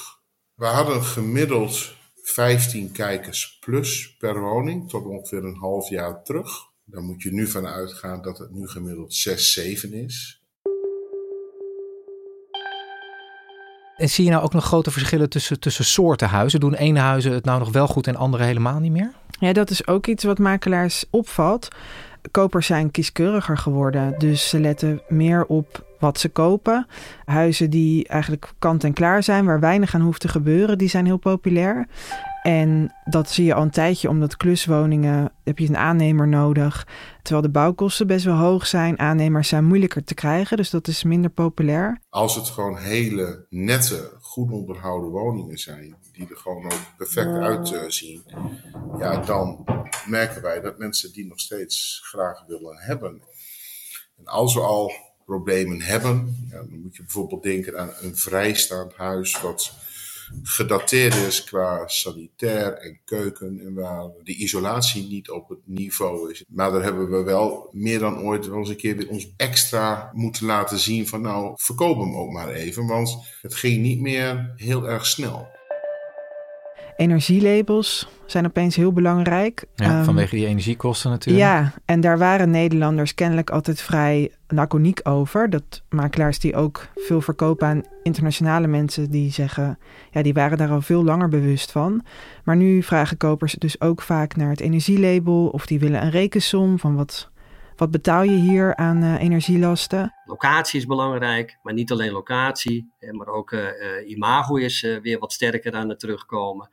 We 0.53 0.65
hadden 0.65 1.03
gemiddeld 1.03 1.95
15 2.23 2.91
kijkers 2.91 3.57
plus 3.59 4.15
per 4.17 4.41
woning 4.41 4.89
tot 4.89 5.05
ongeveer 5.05 5.43
een 5.43 5.57
half 5.57 5.89
jaar 5.89 6.23
terug. 6.23 6.49
Dan 6.83 7.05
moet 7.05 7.21
je 7.21 7.31
nu 7.31 7.47
van 7.47 7.67
uitgaan 7.67 8.21
dat 8.21 8.37
het 8.37 8.51
nu 8.51 8.67
gemiddeld 8.67 9.13
6, 9.13 9.53
7 9.53 9.93
is. 9.93 10.38
En 13.99 14.09
zie 14.09 14.25
je 14.25 14.31
nou 14.31 14.43
ook 14.43 14.53
nog 14.53 14.65
grote 14.65 14.91
verschillen 14.91 15.29
tussen, 15.29 15.59
tussen 15.59 15.85
soorten 15.85 16.27
huizen? 16.27 16.59
Doen 16.59 16.73
ene 16.73 16.99
huizen 16.99 17.31
het 17.31 17.45
nou 17.45 17.59
nog 17.59 17.71
wel 17.71 17.87
goed 17.87 18.07
en 18.07 18.15
andere 18.15 18.43
helemaal 18.43 18.79
niet 18.79 18.91
meer? 18.91 19.11
Ja, 19.39 19.53
dat 19.53 19.69
is 19.69 19.87
ook 19.87 20.07
iets 20.07 20.23
wat 20.23 20.39
makelaars 20.39 21.05
opvalt. 21.09 21.67
Kopers 22.31 22.65
zijn 22.65 22.91
kieskeuriger 22.91 23.57
geworden, 23.57 24.15
dus 24.17 24.49
ze 24.49 24.59
letten 24.59 25.01
meer 25.07 25.45
op 25.45 25.85
wat 25.99 26.19
ze 26.19 26.29
kopen. 26.29 26.87
Huizen 27.25 27.69
die 27.69 28.07
eigenlijk 28.07 28.51
kant 28.59 28.83
en 28.83 28.93
klaar 28.93 29.23
zijn, 29.23 29.45
waar 29.45 29.59
weinig 29.59 29.95
aan 29.95 30.01
hoeft 30.01 30.21
te 30.21 30.27
gebeuren, 30.27 30.77
die 30.77 30.89
zijn 30.89 31.05
heel 31.05 31.17
populair. 31.17 31.87
En 32.41 32.93
dat 33.05 33.29
zie 33.29 33.45
je 33.45 33.53
al 33.53 33.61
een 33.61 33.69
tijdje, 33.69 34.09
omdat 34.09 34.37
kluswoningen 34.37 35.31
heb 35.43 35.59
je 35.59 35.67
een 35.67 35.77
aannemer 35.77 36.27
nodig. 36.27 36.87
Terwijl 37.21 37.45
de 37.45 37.51
bouwkosten 37.51 38.07
best 38.07 38.25
wel 38.25 38.35
hoog 38.35 38.67
zijn. 38.67 38.99
Aannemers 38.99 39.47
zijn 39.47 39.65
moeilijker 39.65 40.03
te 40.03 40.13
krijgen, 40.13 40.57
dus 40.57 40.69
dat 40.69 40.87
is 40.87 41.03
minder 41.03 41.31
populair. 41.31 42.01
Als 42.09 42.35
het 42.35 42.47
gewoon 42.47 42.77
hele 42.77 43.45
nette, 43.49 44.11
goed 44.21 44.51
onderhouden 44.51 45.09
woningen 45.09 45.57
zijn, 45.57 45.95
die 46.11 46.27
er 46.29 46.37
gewoon 46.37 46.65
ook 46.65 46.93
perfect 46.97 47.73
uitzien, 47.73 48.23
ja, 48.99 49.17
dan 49.17 49.65
merken 50.05 50.41
wij 50.41 50.61
dat 50.61 50.77
mensen 50.77 51.13
die 51.13 51.27
nog 51.27 51.39
steeds 51.39 52.01
graag 52.03 52.45
willen 52.47 52.77
hebben. 52.77 53.21
En 54.17 54.25
als 54.25 54.53
we 54.53 54.61
al 54.61 54.91
problemen 55.25 55.81
hebben, 55.81 56.47
ja, 56.49 56.57
dan 56.57 56.81
moet 56.81 56.95
je 56.95 57.03
bijvoorbeeld 57.03 57.43
denken 57.43 57.79
aan 57.79 57.91
een 58.01 58.15
vrijstaand 58.15 58.95
huis 58.95 59.41
wat 59.41 59.73
gedateerd 60.43 61.15
is 61.15 61.43
qua 61.43 61.87
sanitair 61.87 62.73
en 62.73 62.99
keuken 63.05 63.59
en 63.59 63.73
waar 63.73 64.09
de 64.23 64.35
isolatie 64.35 65.07
niet 65.07 65.29
op 65.29 65.49
het 65.49 65.59
niveau 65.65 66.31
is. 66.31 66.43
Maar 66.47 66.71
daar 66.71 66.83
hebben 66.83 67.09
we 67.09 67.23
wel 67.23 67.69
meer 67.71 67.99
dan 67.99 68.19
ooit 68.19 68.47
wel 68.47 68.57
eens 68.57 68.69
een 68.69 68.75
keer 68.75 68.95
weer 68.95 69.09
ons 69.09 69.33
extra 69.37 70.11
moeten 70.13 70.45
laten 70.45 70.79
zien 70.79 71.07
van 71.07 71.21
nou, 71.21 71.53
verkoop 71.55 71.99
hem 71.99 72.15
ook 72.15 72.31
maar 72.31 72.49
even, 72.49 72.87
want 72.87 73.17
het 73.41 73.55
ging 73.55 73.81
niet 73.81 73.99
meer 74.01 74.53
heel 74.55 74.89
erg 74.89 75.05
snel. 75.05 75.57
Energielabels 76.99 78.07
zijn 78.25 78.45
opeens 78.45 78.75
heel 78.75 78.93
belangrijk. 78.93 79.65
Ja, 79.75 79.85
Ehm, 79.85 80.03
vanwege 80.03 80.35
die 80.35 80.45
energiekosten 80.45 81.09
natuurlijk. 81.09 81.45
Ja, 81.45 81.73
en 81.85 82.01
daar 82.01 82.17
waren 82.17 82.49
Nederlanders 82.49 83.13
kennelijk 83.13 83.49
altijd 83.49 83.81
vrij 83.81 84.31
laconiek 84.47 84.99
over. 85.03 85.49
Dat 85.49 85.83
makelaars 85.89 86.39
die 86.39 86.55
ook 86.55 86.87
veel 86.95 87.21
verkopen 87.21 87.67
aan 87.67 87.83
internationale 88.03 88.67
mensen, 88.67 89.11
die 89.11 89.31
zeggen, 89.31 89.77
ja, 90.11 90.21
die 90.21 90.33
waren 90.33 90.57
daar 90.57 90.69
al 90.69 90.81
veel 90.81 91.03
langer 91.03 91.29
bewust 91.29 91.71
van. 91.71 92.03
Maar 92.43 92.55
nu 92.55 92.83
vragen 92.83 93.17
kopers 93.17 93.53
dus 93.53 93.81
ook 93.81 94.01
vaak 94.01 94.35
naar 94.35 94.49
het 94.49 94.59
energielabel 94.59 95.47
of 95.47 95.65
die 95.65 95.79
willen 95.79 96.03
een 96.03 96.11
rekensom 96.11 96.79
van 96.79 96.95
wat, 96.95 97.29
wat 97.79 97.91
betaal 97.91 98.23
je 98.23 98.35
hier 98.35 98.75
aan 98.75 99.03
eh, 99.03 99.21
energielasten. 99.21 100.13
Locatie 100.25 100.79
is 100.79 100.85
belangrijk, 100.85 101.59
maar 101.63 101.73
niet 101.73 101.91
alleen 101.91 102.11
locatie, 102.11 102.93
maar 103.11 103.27
ook 103.27 103.51
eh, 103.51 103.97
eh, 103.97 104.09
imago 104.09 104.55
is 104.55 104.81
weer 104.81 105.19
wat 105.19 105.33
sterker 105.33 105.73
aan 105.73 105.89
het 105.89 105.99
terugkomen. 105.99 106.69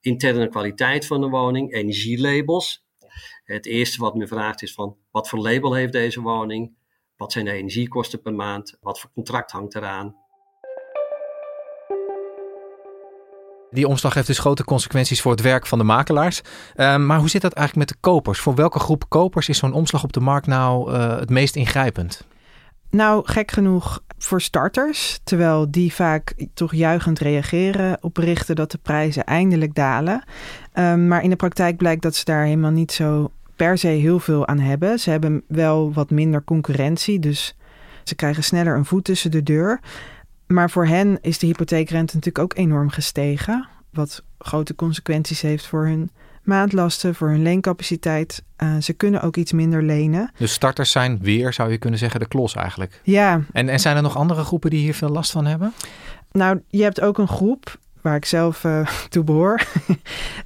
Interne 0.00 0.48
kwaliteit 0.48 1.06
van 1.06 1.20
de 1.20 1.28
woning, 1.28 1.74
energielabels. 1.74 2.86
Het 3.44 3.66
eerste 3.66 4.00
wat 4.00 4.14
men 4.14 4.28
vraagt 4.28 4.62
is 4.62 4.72
van 4.72 4.96
wat 5.10 5.28
voor 5.28 5.38
label 5.38 5.74
heeft 5.74 5.92
deze 5.92 6.20
woning? 6.20 6.76
Wat 7.16 7.32
zijn 7.32 7.44
de 7.44 7.52
energiekosten 7.52 8.22
per 8.22 8.34
maand? 8.34 8.76
Wat 8.80 9.00
voor 9.00 9.10
contract 9.12 9.50
hangt 9.50 9.74
eraan? 9.74 10.16
Die 13.70 13.88
omslag 13.88 14.14
heeft 14.14 14.26
dus 14.26 14.38
grote 14.38 14.64
consequenties 14.64 15.20
voor 15.20 15.32
het 15.32 15.40
werk 15.40 15.66
van 15.66 15.78
de 15.78 15.84
makelaars. 15.84 16.40
Ehm, 16.74 17.06
maar 17.06 17.18
hoe 17.18 17.28
zit 17.28 17.42
dat 17.42 17.52
eigenlijk 17.52 17.88
met 17.88 17.98
de 17.98 18.08
kopers? 18.08 18.38
Voor 18.38 18.54
welke 18.54 18.78
groep 18.78 19.04
kopers 19.08 19.48
is 19.48 19.58
zo'n 19.58 19.72
omslag 19.72 20.02
op 20.02 20.12
de 20.12 20.20
markt 20.20 20.46
nou 20.46 20.92
eh, 20.92 21.18
het 21.18 21.30
meest 21.30 21.56
ingrijpend? 21.56 22.26
Nou, 22.90 23.22
gek 23.24 23.50
genoeg 23.50 24.02
voor 24.18 24.40
starters, 24.40 25.20
terwijl 25.24 25.70
die 25.70 25.94
vaak 25.94 26.34
toch 26.54 26.74
juichend 26.74 27.18
reageren 27.18 27.98
op 28.00 28.14
berichten 28.14 28.56
dat 28.56 28.70
de 28.70 28.78
prijzen 28.78 29.24
eindelijk 29.24 29.74
dalen. 29.74 30.24
Um, 30.74 31.08
maar 31.08 31.22
in 31.22 31.30
de 31.30 31.36
praktijk 31.36 31.76
blijkt 31.76 32.02
dat 32.02 32.14
ze 32.14 32.24
daar 32.24 32.44
helemaal 32.44 32.70
niet 32.70 32.92
zo 32.92 33.30
per 33.56 33.78
se 33.78 33.86
heel 33.86 34.18
veel 34.18 34.46
aan 34.46 34.58
hebben. 34.58 34.98
Ze 34.98 35.10
hebben 35.10 35.42
wel 35.48 35.92
wat 35.92 36.10
minder 36.10 36.44
concurrentie, 36.44 37.18
dus 37.18 37.56
ze 38.04 38.14
krijgen 38.14 38.44
sneller 38.44 38.76
een 38.76 38.84
voet 38.84 39.04
tussen 39.04 39.30
de 39.30 39.42
deur. 39.42 39.80
Maar 40.48 40.70
voor 40.70 40.86
hen 40.86 41.18
is 41.20 41.38
de 41.38 41.46
hypotheekrente 41.46 42.14
natuurlijk 42.14 42.44
ook 42.44 42.56
enorm 42.56 42.90
gestegen, 42.90 43.68
wat 43.90 44.22
grote 44.38 44.74
consequenties 44.74 45.40
heeft 45.40 45.66
voor 45.66 45.86
hun 45.86 46.10
maandlasten, 46.42 47.14
voor 47.14 47.28
hun 47.28 47.42
leencapaciteit. 47.42 48.42
Uh, 48.62 48.76
ze 48.80 48.92
kunnen 48.92 49.22
ook 49.22 49.36
iets 49.36 49.52
minder 49.52 49.82
lenen. 49.82 50.30
Dus 50.38 50.52
starters 50.52 50.90
zijn 50.90 51.18
weer, 51.18 51.52
zou 51.52 51.70
je 51.70 51.78
kunnen 51.78 51.98
zeggen, 51.98 52.20
de 52.20 52.28
klos 52.28 52.54
eigenlijk. 52.54 53.00
Ja. 53.04 53.40
En, 53.52 53.68
en 53.68 53.80
zijn 53.80 53.96
er 53.96 54.02
nog 54.02 54.16
andere 54.16 54.44
groepen 54.44 54.70
die 54.70 54.80
hier 54.80 54.94
veel 54.94 55.08
last 55.08 55.30
van 55.30 55.46
hebben? 55.46 55.72
Nou, 56.32 56.60
je 56.68 56.82
hebt 56.82 57.00
ook 57.00 57.18
een 57.18 57.28
groep 57.28 57.78
waar 58.00 58.16
ik 58.16 58.24
zelf 58.24 58.64
uh, 58.64 58.88
toe 59.08 59.24
behoor. 59.24 59.62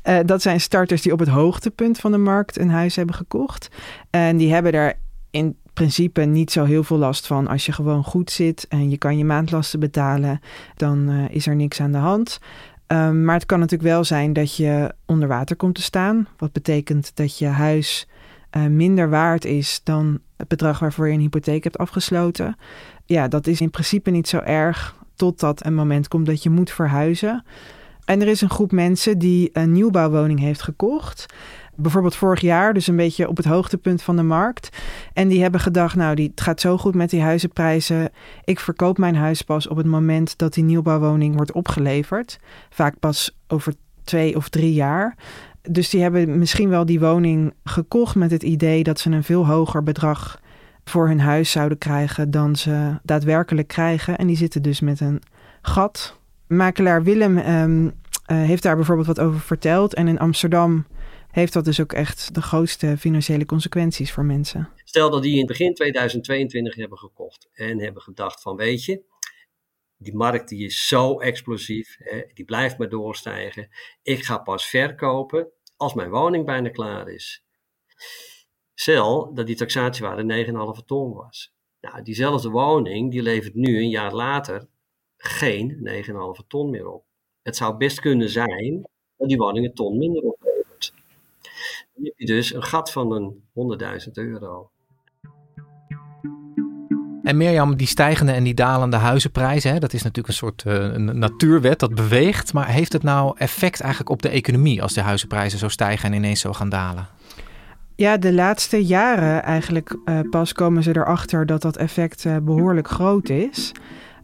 uh, 0.04 0.18
dat 0.26 0.42
zijn 0.42 0.60
starters 0.60 1.02
die 1.02 1.12
op 1.12 1.18
het 1.18 1.28
hoogtepunt 1.28 1.98
van 1.98 2.12
de 2.12 2.18
markt 2.18 2.58
een 2.58 2.70
huis 2.70 2.96
hebben 2.96 3.14
gekocht. 3.14 3.68
En 4.10 4.36
die 4.36 4.52
hebben 4.52 4.72
daar 4.72 4.94
in 5.30 5.56
principe 5.72 6.20
niet 6.20 6.50
zo 6.50 6.64
heel 6.64 6.84
veel 6.84 6.98
last 6.98 7.26
van. 7.26 7.48
Als 7.48 7.66
je 7.66 7.72
gewoon 7.72 8.04
goed 8.04 8.30
zit 8.30 8.66
en 8.68 8.90
je 8.90 8.98
kan 8.98 9.18
je 9.18 9.24
maandlasten 9.24 9.80
betalen, 9.80 10.40
dan 10.76 11.10
uh, 11.10 11.24
is 11.30 11.46
er 11.46 11.56
niks 11.56 11.80
aan 11.80 11.92
de 11.92 11.98
hand. 11.98 12.38
Um, 12.86 13.24
maar 13.24 13.34
het 13.34 13.46
kan 13.46 13.58
natuurlijk 13.58 13.90
wel 13.90 14.04
zijn 14.04 14.32
dat 14.32 14.56
je 14.56 14.94
onder 15.06 15.28
water 15.28 15.56
komt 15.56 15.74
te 15.74 15.82
staan. 15.82 16.28
Wat 16.36 16.52
betekent 16.52 17.16
dat 17.16 17.38
je 17.38 17.46
huis 17.46 18.08
uh, 18.56 18.66
minder 18.66 19.10
waard 19.10 19.44
is 19.44 19.80
dan 19.84 20.18
het 20.36 20.48
bedrag 20.48 20.78
waarvoor 20.78 21.06
je 21.06 21.14
een 21.14 21.20
hypotheek 21.20 21.64
hebt 21.64 21.78
afgesloten. 21.78 22.56
Ja, 23.04 23.28
dat 23.28 23.46
is 23.46 23.60
in 23.60 23.70
principe 23.70 24.10
niet 24.10 24.28
zo 24.28 24.38
erg 24.38 24.96
totdat 25.14 25.64
een 25.64 25.74
moment 25.74 26.08
komt 26.08 26.26
dat 26.26 26.42
je 26.42 26.50
moet 26.50 26.70
verhuizen. 26.70 27.44
En 28.04 28.20
er 28.20 28.28
is 28.28 28.40
een 28.40 28.50
groep 28.50 28.72
mensen 28.72 29.18
die 29.18 29.50
een 29.52 29.72
nieuwbouwwoning 29.72 30.40
heeft 30.40 30.62
gekocht. 30.62 31.26
Bijvoorbeeld 31.76 32.16
vorig 32.16 32.40
jaar, 32.40 32.74
dus 32.74 32.86
een 32.86 32.96
beetje 32.96 33.28
op 33.28 33.36
het 33.36 33.46
hoogtepunt 33.46 34.02
van 34.02 34.16
de 34.16 34.22
markt. 34.22 34.68
En 35.12 35.28
die 35.28 35.42
hebben 35.42 35.60
gedacht, 35.60 35.96
nou, 35.96 36.14
die, 36.14 36.28
het 36.30 36.40
gaat 36.40 36.60
zo 36.60 36.78
goed 36.78 36.94
met 36.94 37.10
die 37.10 37.22
huizenprijzen. 37.22 38.10
Ik 38.44 38.60
verkoop 38.60 38.98
mijn 38.98 39.16
huis 39.16 39.42
pas 39.42 39.68
op 39.68 39.76
het 39.76 39.86
moment 39.86 40.38
dat 40.38 40.54
die 40.54 40.64
nieuwbouwwoning 40.64 41.36
wordt 41.36 41.52
opgeleverd. 41.52 42.38
Vaak 42.70 42.98
pas 42.98 43.36
over 43.48 43.74
twee 44.04 44.36
of 44.36 44.48
drie 44.48 44.72
jaar. 44.72 45.16
Dus 45.68 45.90
die 45.90 46.02
hebben 46.02 46.38
misschien 46.38 46.68
wel 46.68 46.86
die 46.86 47.00
woning 47.00 47.54
gekocht 47.64 48.14
met 48.14 48.30
het 48.30 48.42
idee 48.42 48.82
dat 48.82 49.00
ze 49.00 49.10
een 49.10 49.24
veel 49.24 49.46
hoger 49.46 49.82
bedrag 49.82 50.40
voor 50.84 51.08
hun 51.08 51.20
huis 51.20 51.50
zouden 51.50 51.78
krijgen 51.78 52.30
dan 52.30 52.56
ze 52.56 52.98
daadwerkelijk 53.02 53.68
krijgen. 53.68 54.18
En 54.18 54.26
die 54.26 54.36
zitten 54.36 54.62
dus 54.62 54.80
met 54.80 55.00
een 55.00 55.22
gat. 55.62 56.18
Makelaar 56.46 57.02
Willem 57.02 57.38
um, 57.38 57.84
uh, 57.84 57.90
heeft 58.26 58.62
daar 58.62 58.76
bijvoorbeeld 58.76 59.06
wat 59.06 59.20
over 59.20 59.40
verteld. 59.40 59.94
En 59.94 60.08
in 60.08 60.18
Amsterdam 60.18 60.84
heeft 61.32 61.52
dat 61.52 61.64
dus 61.64 61.80
ook 61.80 61.92
echt 61.92 62.34
de 62.34 62.42
grootste 62.42 62.96
financiële 62.98 63.46
consequenties 63.46 64.12
voor 64.12 64.24
mensen. 64.24 64.68
Stel 64.84 65.10
dat 65.10 65.22
die 65.22 65.38
in 65.38 65.46
begin 65.46 65.74
2022 65.74 66.74
hebben 66.74 66.98
gekocht 66.98 67.48
en 67.52 67.80
hebben 67.80 68.02
gedacht 68.02 68.42
van 68.42 68.56
weet 68.56 68.84
je, 68.84 69.02
die 69.96 70.14
markt 70.14 70.48
die 70.48 70.64
is 70.64 70.88
zo 70.88 71.18
explosief, 71.18 71.96
hè, 71.98 72.22
die 72.34 72.44
blijft 72.44 72.78
maar 72.78 72.88
doorstijgen. 72.88 73.68
Ik 74.02 74.24
ga 74.24 74.38
pas 74.38 74.66
verkopen 74.66 75.48
als 75.76 75.94
mijn 75.94 76.10
woning 76.10 76.46
bijna 76.46 76.68
klaar 76.68 77.08
is. 77.08 77.44
Stel 78.74 79.34
dat 79.34 79.46
die 79.46 79.56
taxatiewaarde 79.56 80.44
9,5 80.80 80.84
ton 80.86 81.12
was. 81.12 81.54
Nou, 81.80 82.02
diezelfde 82.02 82.48
woning 82.48 83.10
die 83.10 83.22
levert 83.22 83.54
nu 83.54 83.78
een 83.78 83.88
jaar 83.88 84.14
later 84.14 84.68
geen 85.16 85.88
9,5 86.40 86.46
ton 86.46 86.70
meer 86.70 86.88
op. 86.88 87.04
Het 87.42 87.56
zou 87.56 87.76
best 87.76 88.00
kunnen 88.00 88.28
zijn 88.28 88.88
dat 89.16 89.28
die 89.28 89.36
woning 89.36 89.66
een 89.66 89.74
ton 89.74 89.98
minder 89.98 90.22
oplevert. 90.22 90.41
Heb 92.02 92.12
je 92.16 92.26
dus 92.26 92.54
een 92.54 92.62
gat 92.62 92.92
van 92.92 93.12
een 93.12 93.42
100.000 94.06 94.10
euro. 94.12 94.70
En 97.22 97.36
Mirjam, 97.36 97.76
die 97.76 97.86
stijgende 97.86 98.32
en 98.32 98.44
die 98.44 98.54
dalende 98.54 98.96
huizenprijzen, 98.96 99.72
hè, 99.72 99.78
dat 99.78 99.92
is 99.92 100.02
natuurlijk 100.02 100.28
een 100.28 100.34
soort 100.34 100.64
uh, 100.66 100.74
een 100.74 101.18
natuurwet 101.18 101.78
dat 101.78 101.94
beweegt. 101.94 102.52
Maar 102.52 102.68
heeft 102.68 102.92
het 102.92 103.02
nou 103.02 103.34
effect 103.38 103.80
eigenlijk 103.80 104.10
op 104.10 104.22
de 104.22 104.28
economie 104.28 104.82
als 104.82 104.92
de 104.92 105.00
huizenprijzen 105.00 105.58
zo 105.58 105.68
stijgen 105.68 106.10
en 106.10 106.16
ineens 106.16 106.40
zo 106.40 106.52
gaan 106.52 106.68
dalen? 106.68 107.06
Ja, 107.96 108.16
de 108.16 108.32
laatste 108.32 108.84
jaren 108.84 109.42
eigenlijk 109.42 109.96
uh, 110.04 110.20
pas 110.30 110.52
komen 110.52 110.82
ze 110.82 110.96
erachter 110.96 111.46
dat 111.46 111.62
dat 111.62 111.76
effect 111.76 112.24
uh, 112.24 112.36
behoorlijk 112.36 112.88
groot 112.88 113.28
is. 113.28 113.72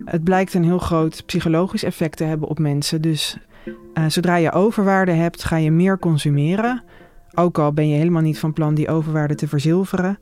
Het 0.04 0.24
blijkt 0.24 0.54
een 0.54 0.64
heel 0.64 0.78
groot 0.78 1.22
psychologisch 1.26 1.82
effect 1.82 2.16
te 2.16 2.24
hebben 2.24 2.48
op 2.48 2.58
mensen. 2.58 3.02
Dus 3.02 3.36
uh, 3.94 4.04
zodra 4.08 4.36
je 4.36 4.52
overwaarde 4.52 5.12
hebt, 5.12 5.44
ga 5.44 5.56
je 5.56 5.70
meer 5.70 5.98
consumeren. 5.98 6.82
Ook 7.38 7.58
al 7.58 7.72
ben 7.72 7.88
je 7.88 7.96
helemaal 7.96 8.22
niet 8.22 8.38
van 8.38 8.52
plan 8.52 8.74
die 8.74 8.88
overwaarde 8.88 9.34
te 9.34 9.48
verzilveren. 9.48 10.18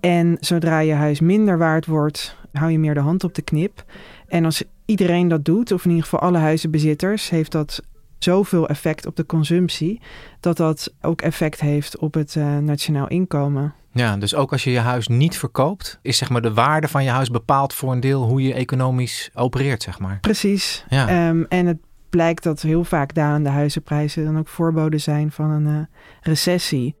En 0.00 0.36
zodra 0.40 0.78
je 0.78 0.92
huis 0.92 1.20
minder 1.20 1.58
waard 1.58 1.86
wordt, 1.86 2.36
hou 2.52 2.70
je 2.70 2.78
meer 2.78 2.94
de 2.94 3.00
hand 3.00 3.24
op 3.24 3.34
de 3.34 3.42
knip. 3.42 3.84
En 4.28 4.44
als 4.44 4.62
iedereen 4.84 5.28
dat 5.28 5.44
doet, 5.44 5.72
of 5.72 5.84
in 5.84 5.90
ieder 5.90 6.04
geval 6.04 6.20
alle 6.20 6.38
huizenbezitters, 6.38 7.30
heeft 7.30 7.52
dat 7.52 7.82
zoveel 8.18 8.68
effect 8.68 9.06
op 9.06 9.16
de 9.16 9.26
consumptie, 9.26 10.00
dat 10.40 10.56
dat 10.56 10.94
ook 11.00 11.20
effect 11.20 11.60
heeft 11.60 11.98
op 11.98 12.14
het 12.14 12.34
uh, 12.34 12.58
nationaal 12.58 13.08
inkomen. 13.08 13.74
Ja, 13.92 14.16
dus 14.16 14.34
ook 14.34 14.52
als 14.52 14.64
je 14.64 14.70
je 14.70 14.78
huis 14.78 15.08
niet 15.08 15.38
verkoopt, 15.38 15.98
is 16.02 16.16
zeg 16.16 16.30
maar 16.30 16.42
de 16.42 16.54
waarde 16.54 16.88
van 16.88 17.04
je 17.04 17.10
huis 17.10 17.30
bepaald 17.30 17.74
voor 17.74 17.92
een 17.92 18.00
deel 18.00 18.22
hoe 18.22 18.42
je 18.42 18.54
economisch 18.54 19.30
opereert, 19.34 19.82
zeg 19.82 19.98
maar. 19.98 20.18
Precies. 20.20 20.84
Ja. 20.88 21.28
Um, 21.28 21.46
en 21.48 21.66
het 21.66 21.78
blijkt 22.10 22.42
dat 22.42 22.62
heel 22.62 22.84
vaak 22.84 23.14
dalende 23.14 23.48
huizenprijzen 23.48 24.24
dan 24.24 24.38
ook 24.38 24.48
voorboden 24.48 25.00
zijn 25.00 25.30
van 25.30 25.50
een 25.50 25.66
uh, 25.66 25.80
recessie. 26.20 26.96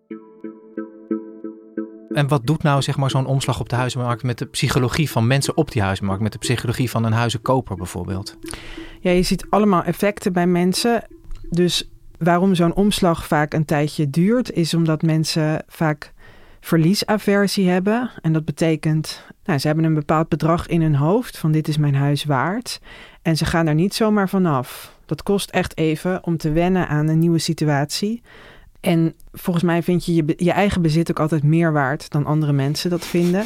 En 2.16 2.28
wat 2.28 2.46
doet 2.46 2.62
nou 2.62 2.82
zeg 2.82 2.96
maar, 2.96 3.10
zo'n 3.10 3.26
omslag 3.26 3.60
op 3.60 3.68
de 3.68 3.76
huizenmarkt 3.76 4.22
met 4.22 4.38
de 4.38 4.46
psychologie 4.46 5.10
van 5.10 5.26
mensen 5.26 5.56
op 5.56 5.70
die 5.72 5.82
huizenmarkt, 5.82 6.22
met 6.22 6.32
de 6.32 6.38
psychologie 6.38 6.90
van 6.90 7.04
een 7.04 7.12
huizenkoper 7.12 7.76
bijvoorbeeld? 7.76 8.36
Ja, 9.00 9.10
je 9.10 9.22
ziet 9.22 9.46
allemaal 9.50 9.82
effecten 9.82 10.32
bij 10.32 10.46
mensen. 10.46 11.04
Dus 11.50 11.90
waarom 12.18 12.54
zo'n 12.54 12.74
omslag 12.74 13.26
vaak 13.26 13.54
een 13.54 13.64
tijdje 13.64 14.10
duurt, 14.10 14.52
is 14.52 14.74
omdat 14.74 15.02
mensen 15.02 15.64
vaak 15.68 16.12
verliesaversie 16.60 17.68
hebben. 17.68 18.10
En 18.22 18.32
dat 18.32 18.44
betekent, 18.44 19.24
nou, 19.44 19.58
ze 19.58 19.66
hebben 19.66 19.84
een 19.84 19.94
bepaald 19.94 20.28
bedrag 20.28 20.66
in 20.66 20.82
hun 20.82 20.94
hoofd 20.94 21.38
van 21.38 21.52
dit 21.52 21.68
is 21.68 21.76
mijn 21.76 21.94
huis 21.94 22.24
waard. 22.24 22.80
En 23.22 23.36
ze 23.36 23.44
gaan 23.44 23.66
er 23.66 23.74
niet 23.74 23.94
zomaar 23.94 24.28
vanaf. 24.28 24.95
Dat 25.06 25.22
kost 25.22 25.50
echt 25.50 25.76
even 25.76 26.24
om 26.24 26.36
te 26.36 26.52
wennen 26.52 26.88
aan 26.88 27.08
een 27.08 27.18
nieuwe 27.18 27.38
situatie. 27.38 28.22
En 28.80 29.14
volgens 29.32 29.64
mij 29.64 29.82
vind 29.82 30.04
je, 30.04 30.14
je 30.14 30.34
je, 30.36 30.52
eigen 30.52 30.82
bezit 30.82 31.10
ook 31.10 31.20
altijd 31.20 31.42
meer 31.42 31.72
waard 31.72 32.10
dan 32.10 32.26
andere 32.26 32.52
mensen 32.52 32.90
dat 32.90 33.06
vinden. 33.06 33.44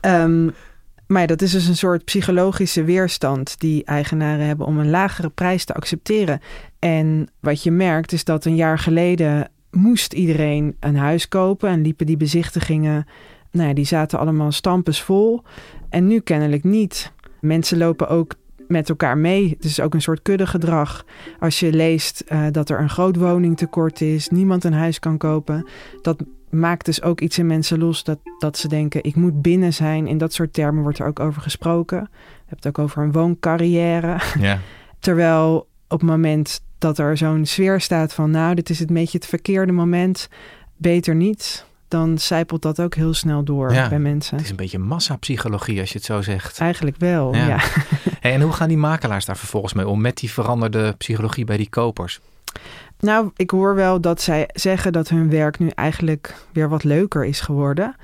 um, 0.00 0.54
maar 1.06 1.26
dat 1.26 1.42
is 1.42 1.50
dus 1.50 1.66
een 1.66 1.76
soort 1.76 2.04
psychologische 2.04 2.84
weerstand 2.84 3.60
die 3.60 3.84
eigenaren 3.84 4.46
hebben 4.46 4.66
om 4.66 4.78
een 4.78 4.90
lagere 4.90 5.28
prijs 5.28 5.64
te 5.64 5.74
accepteren. 5.74 6.40
En 6.78 7.28
wat 7.40 7.62
je 7.62 7.70
merkt 7.70 8.12
is 8.12 8.24
dat 8.24 8.44
een 8.44 8.56
jaar 8.56 8.78
geleden 8.78 9.50
moest 9.70 10.12
iedereen 10.12 10.76
een 10.80 10.96
huis 10.96 11.28
kopen 11.28 11.68
en 11.68 11.82
liepen 11.82 12.06
die 12.06 12.16
bezichtigingen, 12.16 13.06
nou 13.50 13.68
ja, 13.68 13.74
die 13.74 13.84
zaten 13.84 14.18
allemaal 14.18 14.52
stampes 14.52 15.02
vol. 15.02 15.42
En 15.88 16.06
nu 16.06 16.20
kennelijk 16.20 16.64
niet. 16.64 17.12
Mensen 17.40 17.78
lopen 17.78 18.08
ook 18.08 18.34
met 18.72 18.88
elkaar 18.88 19.18
mee. 19.18 19.48
Het 19.48 19.64
is 19.64 19.80
ook 19.80 19.94
een 19.94 20.02
soort 20.02 20.22
kuddegedrag. 20.22 21.04
Als 21.38 21.60
je 21.60 21.72
leest 21.72 22.24
uh, 22.28 22.46
dat 22.50 22.68
er 22.68 22.80
een 22.80 22.90
groot 22.90 23.16
woningtekort 23.16 24.00
is, 24.00 24.28
niemand 24.28 24.64
een 24.64 24.72
huis 24.72 24.98
kan 24.98 25.18
kopen, 25.18 25.68
dat 26.02 26.24
maakt 26.50 26.84
dus 26.84 27.02
ook 27.02 27.20
iets 27.20 27.38
in 27.38 27.46
mensen 27.46 27.78
los 27.78 28.04
dat, 28.04 28.18
dat 28.38 28.58
ze 28.58 28.68
denken: 28.68 29.04
ik 29.04 29.16
moet 29.16 29.42
binnen 29.42 29.72
zijn. 29.72 30.06
In 30.06 30.18
dat 30.18 30.32
soort 30.32 30.52
termen 30.52 30.82
wordt 30.82 30.98
er 30.98 31.06
ook 31.06 31.20
over 31.20 31.42
gesproken. 31.42 32.08
Je 32.10 32.48
hebt 32.48 32.64
het 32.64 32.78
ook 32.78 32.84
over 32.84 33.02
een 33.02 33.12
wooncarrière. 33.12 34.20
Ja. 34.38 34.58
Terwijl 34.98 35.68
op 35.88 36.00
het 36.00 36.08
moment 36.08 36.60
dat 36.78 36.98
er 36.98 37.16
zo'n 37.16 37.46
sfeer 37.46 37.80
staat 37.80 38.14
van: 38.14 38.30
nou, 38.30 38.54
dit 38.54 38.70
is 38.70 38.78
het 38.78 38.92
beetje 38.92 39.18
het 39.18 39.26
verkeerde 39.26 39.72
moment, 39.72 40.28
beter 40.76 41.14
niet 41.14 41.66
dan 41.92 42.18
zijpelt 42.18 42.62
dat 42.62 42.80
ook 42.80 42.94
heel 42.94 43.14
snel 43.14 43.42
door 43.44 43.68
bij 43.68 43.98
mensen. 43.98 44.36
Het 44.36 44.44
is 44.44 44.50
een 44.50 44.56
beetje 44.56 44.78
massapsychologie 44.78 45.80
als 45.80 45.88
je 45.88 45.96
het 45.96 46.06
zo 46.06 46.22
zegt. 46.22 46.58
Eigenlijk 46.58 46.96
wel, 46.96 47.34
ja. 47.34 47.60
en 48.20 48.40
hoe 48.40 48.52
gaan 48.52 48.68
die 48.68 48.76
makelaars 48.76 49.24
daar 49.24 49.36
vervolgens 49.36 49.72
mee 49.72 49.88
om 49.88 50.00
met 50.00 50.16
die 50.16 50.30
veranderde 50.30 50.94
psychologie 50.98 51.44
bij 51.44 51.56
die 51.56 51.68
kopers? 51.68 52.20
Nou, 52.98 53.30
ik 53.36 53.50
hoor 53.50 53.74
wel 53.74 54.00
dat 54.00 54.20
zij 54.20 54.48
zeggen 54.52 54.92
dat 54.92 55.08
hun 55.08 55.30
werk 55.30 55.58
nu 55.58 55.68
eigenlijk 55.68 56.34
weer 56.52 56.68
wat 56.68 56.84
leuker 56.84 57.24
is 57.24 57.40
geworden. 57.40 57.96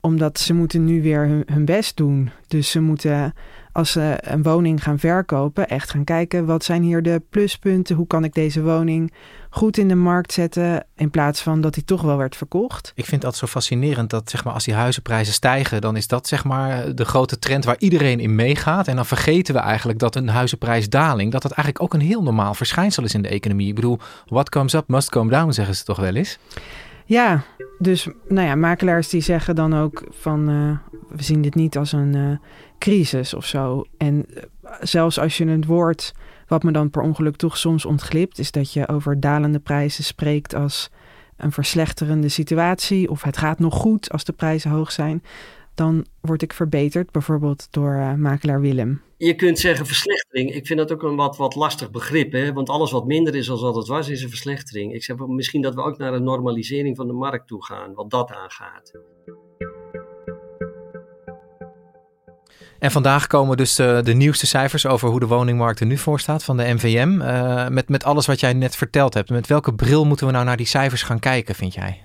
Omdat 0.00 0.38
ze 0.38 0.54
moeten 0.54 0.84
nu 0.84 1.02
weer 1.02 1.26
hun, 1.26 1.42
hun 1.52 1.64
best 1.64 1.96
doen. 1.96 2.30
Dus 2.48 2.70
ze 2.70 2.80
moeten 2.80 3.34
als 3.78 3.92
ze 3.92 4.18
een 4.20 4.42
woning 4.42 4.82
gaan 4.82 4.98
verkopen, 4.98 5.68
echt 5.68 5.90
gaan 5.90 6.04
kijken 6.04 6.46
wat 6.46 6.64
zijn 6.64 6.82
hier 6.82 7.02
de 7.02 7.22
pluspunten, 7.30 7.96
hoe 7.96 8.06
kan 8.06 8.24
ik 8.24 8.34
deze 8.34 8.62
woning 8.62 9.12
goed 9.50 9.78
in 9.78 9.88
de 9.88 9.94
markt 9.94 10.32
zetten 10.32 10.86
in 10.96 11.10
plaats 11.10 11.40
van 11.40 11.60
dat 11.60 11.74
die 11.74 11.84
toch 11.84 12.02
wel 12.02 12.16
werd 12.16 12.36
verkocht. 12.36 12.92
Ik 12.94 13.04
vind 13.04 13.22
dat 13.22 13.36
zo 13.36 13.46
fascinerend 13.46 14.10
dat 14.10 14.30
zeg 14.30 14.44
maar 14.44 14.52
als 14.52 14.64
die 14.64 14.74
huizenprijzen 14.74 15.32
stijgen, 15.32 15.80
dan 15.80 15.96
is 15.96 16.06
dat 16.06 16.28
zeg 16.28 16.44
maar 16.44 16.94
de 16.94 17.04
grote 17.04 17.38
trend 17.38 17.64
waar 17.64 17.78
iedereen 17.78 18.20
in 18.20 18.34
meegaat 18.34 18.88
en 18.88 18.96
dan 18.96 19.06
vergeten 19.06 19.54
we 19.54 19.60
eigenlijk 19.60 19.98
dat 19.98 20.16
een 20.16 20.28
huizenprijsdaling 20.28 21.32
dat 21.32 21.42
dat 21.42 21.52
eigenlijk 21.52 21.82
ook 21.82 21.94
een 21.94 22.06
heel 22.06 22.22
normaal 22.22 22.54
verschijnsel 22.54 23.04
is 23.04 23.14
in 23.14 23.22
de 23.22 23.28
economie. 23.28 23.68
Ik 23.68 23.74
bedoel, 23.74 23.98
what 24.26 24.48
comes 24.48 24.74
up 24.74 24.88
must 24.88 25.10
come 25.10 25.30
down 25.30 25.50
zeggen 25.50 25.74
ze 25.74 25.84
toch 25.84 25.98
wel 25.98 26.14
eens. 26.14 26.38
Ja, 27.08 27.42
dus 27.78 28.08
nou 28.26 28.46
ja, 28.46 28.54
makelaars 28.54 29.08
die 29.08 29.20
zeggen 29.20 29.54
dan 29.54 29.74
ook 29.74 30.06
van 30.10 30.50
uh, 30.50 30.78
we 31.08 31.22
zien 31.22 31.42
dit 31.42 31.54
niet 31.54 31.76
als 31.76 31.92
een 31.92 32.16
uh, 32.16 32.36
crisis 32.78 33.34
of 33.34 33.46
zo. 33.46 33.84
En 33.96 34.26
uh, 34.28 34.42
zelfs 34.80 35.18
als 35.18 35.36
je 35.36 35.46
het 35.46 35.64
woord, 35.64 36.14
wat 36.46 36.62
me 36.62 36.72
dan 36.72 36.90
per 36.90 37.02
ongeluk 37.02 37.36
toch 37.36 37.56
soms 37.56 37.84
ontglipt, 37.84 38.38
is 38.38 38.50
dat 38.50 38.72
je 38.72 38.88
over 38.88 39.20
dalende 39.20 39.58
prijzen 39.58 40.04
spreekt 40.04 40.54
als 40.54 40.90
een 41.36 41.52
verslechterende 41.52 42.28
situatie 42.28 43.10
of 43.10 43.22
het 43.22 43.36
gaat 43.36 43.58
nog 43.58 43.74
goed 43.74 44.10
als 44.10 44.24
de 44.24 44.32
prijzen 44.32 44.70
hoog 44.70 44.92
zijn. 44.92 45.22
Dan 45.78 46.06
word 46.20 46.42
ik 46.42 46.52
verbeterd, 46.52 47.10
bijvoorbeeld 47.10 47.68
door 47.70 48.18
makelaar 48.18 48.60
Willem 48.60 49.02
je 49.18 49.34
kunt 49.34 49.58
zeggen 49.58 49.86
verslechtering. 49.86 50.54
Ik 50.54 50.66
vind 50.66 50.78
dat 50.78 50.92
ook 50.92 51.02
een 51.02 51.16
wat, 51.16 51.36
wat 51.36 51.54
lastig 51.54 51.90
begrip. 51.90 52.32
Hè? 52.32 52.52
Want 52.52 52.68
alles 52.68 52.90
wat 52.90 53.06
minder 53.06 53.34
is 53.34 53.46
dan 53.46 53.60
wat 53.60 53.76
het 53.76 53.86
was, 53.86 54.08
is 54.08 54.22
een 54.22 54.28
verslechtering. 54.28 54.94
Ik 54.94 55.04
zeg 55.04 55.16
misschien 55.16 55.62
dat 55.62 55.74
we 55.74 55.82
ook 55.82 55.98
naar 55.98 56.12
een 56.12 56.22
normalisering 56.22 56.96
van 56.96 57.06
de 57.06 57.12
markt 57.12 57.46
toe 57.48 57.64
gaan, 57.64 57.94
wat 57.94 58.10
dat 58.10 58.30
aangaat. 58.32 58.92
En 62.78 62.90
vandaag 62.90 63.26
komen 63.26 63.56
dus 63.56 63.74
de, 63.74 64.00
de, 64.04 64.12
nieuwste 64.12 64.46
cijfers 64.46 64.86
over 64.86 65.08
hoe 65.08 65.20
de 65.20 65.26
woningmarkt 65.26 65.80
er 65.80 65.86
nu 65.86 65.96
voor 65.96 66.20
staat 66.20 66.44
van 66.44 66.56
de 66.56 66.74
NVM. 66.74 67.20
Uh, 67.20 67.64
eh, 67.64 67.70
met, 67.70 67.88
met 67.88 68.04
alles 68.04 68.26
wat 68.26 68.40
jij 68.40 68.52
net 68.52 68.76
verteld 68.76 69.14
hebt. 69.14 69.30
Met 69.30 69.46
welke 69.46 69.74
bril 69.74 70.06
moeten 70.06 70.26
we 70.26 70.32
nou 70.32 70.44
naar 70.44 70.56
die 70.56 70.66
cijfers 70.66 71.02
gaan 71.02 71.18
kijken, 71.18 71.54
vind 71.54 71.74
jij? 71.74 72.02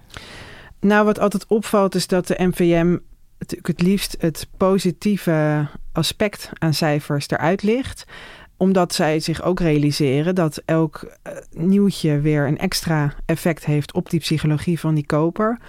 Nou, 0.80 1.06
wat 1.06 1.20
altijd 1.20 1.48
opvalt 1.48 1.96
is 1.96 2.08
dat 2.08 2.28
de 2.28 2.36
NVM 2.38 2.98
het 3.38 3.82
liefst 3.82 4.15
het 4.19 4.48
positieve 4.58 5.67
aspect 5.91 6.50
aan 6.54 6.74
cijfers 6.74 7.30
eruit 7.30 7.63
ligt 7.63 8.06
omdat 8.58 8.93
zij 8.93 9.19
zich 9.19 9.41
ook 9.41 9.60
realiseren 9.60 10.36
dat 10.36 10.62
elk 10.65 11.04
uh, 11.04 11.34
nieuwtje 11.52 12.19
weer 12.19 12.48
een 12.48 12.58
extra 12.58 13.13
effect 13.26 13.65
heeft 13.65 13.93
op 13.93 14.10
die 14.10 14.19
psychologie 14.19 14.80
van 14.80 14.96
die 14.96 15.06
koper. 15.06 15.60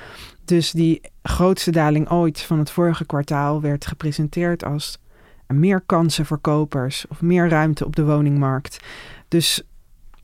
Dus 0.44 0.70
die 0.70 1.00
grootste 1.22 1.70
daling 1.70 2.10
ooit 2.10 2.40
van 2.40 2.58
het 2.58 2.70
vorige 2.70 3.06
kwartaal 3.06 3.60
werd 3.60 3.86
gepresenteerd 3.86 4.64
als 4.64 4.98
meer 5.46 5.80
kansen 5.80 6.26
voor 6.26 6.38
kopers 6.38 7.04
of 7.08 7.22
meer 7.22 7.48
ruimte 7.48 7.84
op 7.84 7.96
de 7.96 8.04
woningmarkt. 8.04 8.84
Dus 9.28 9.62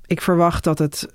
ik 0.07 0.21
verwacht 0.21 0.65
dat 0.65 0.79
het, 0.79 1.09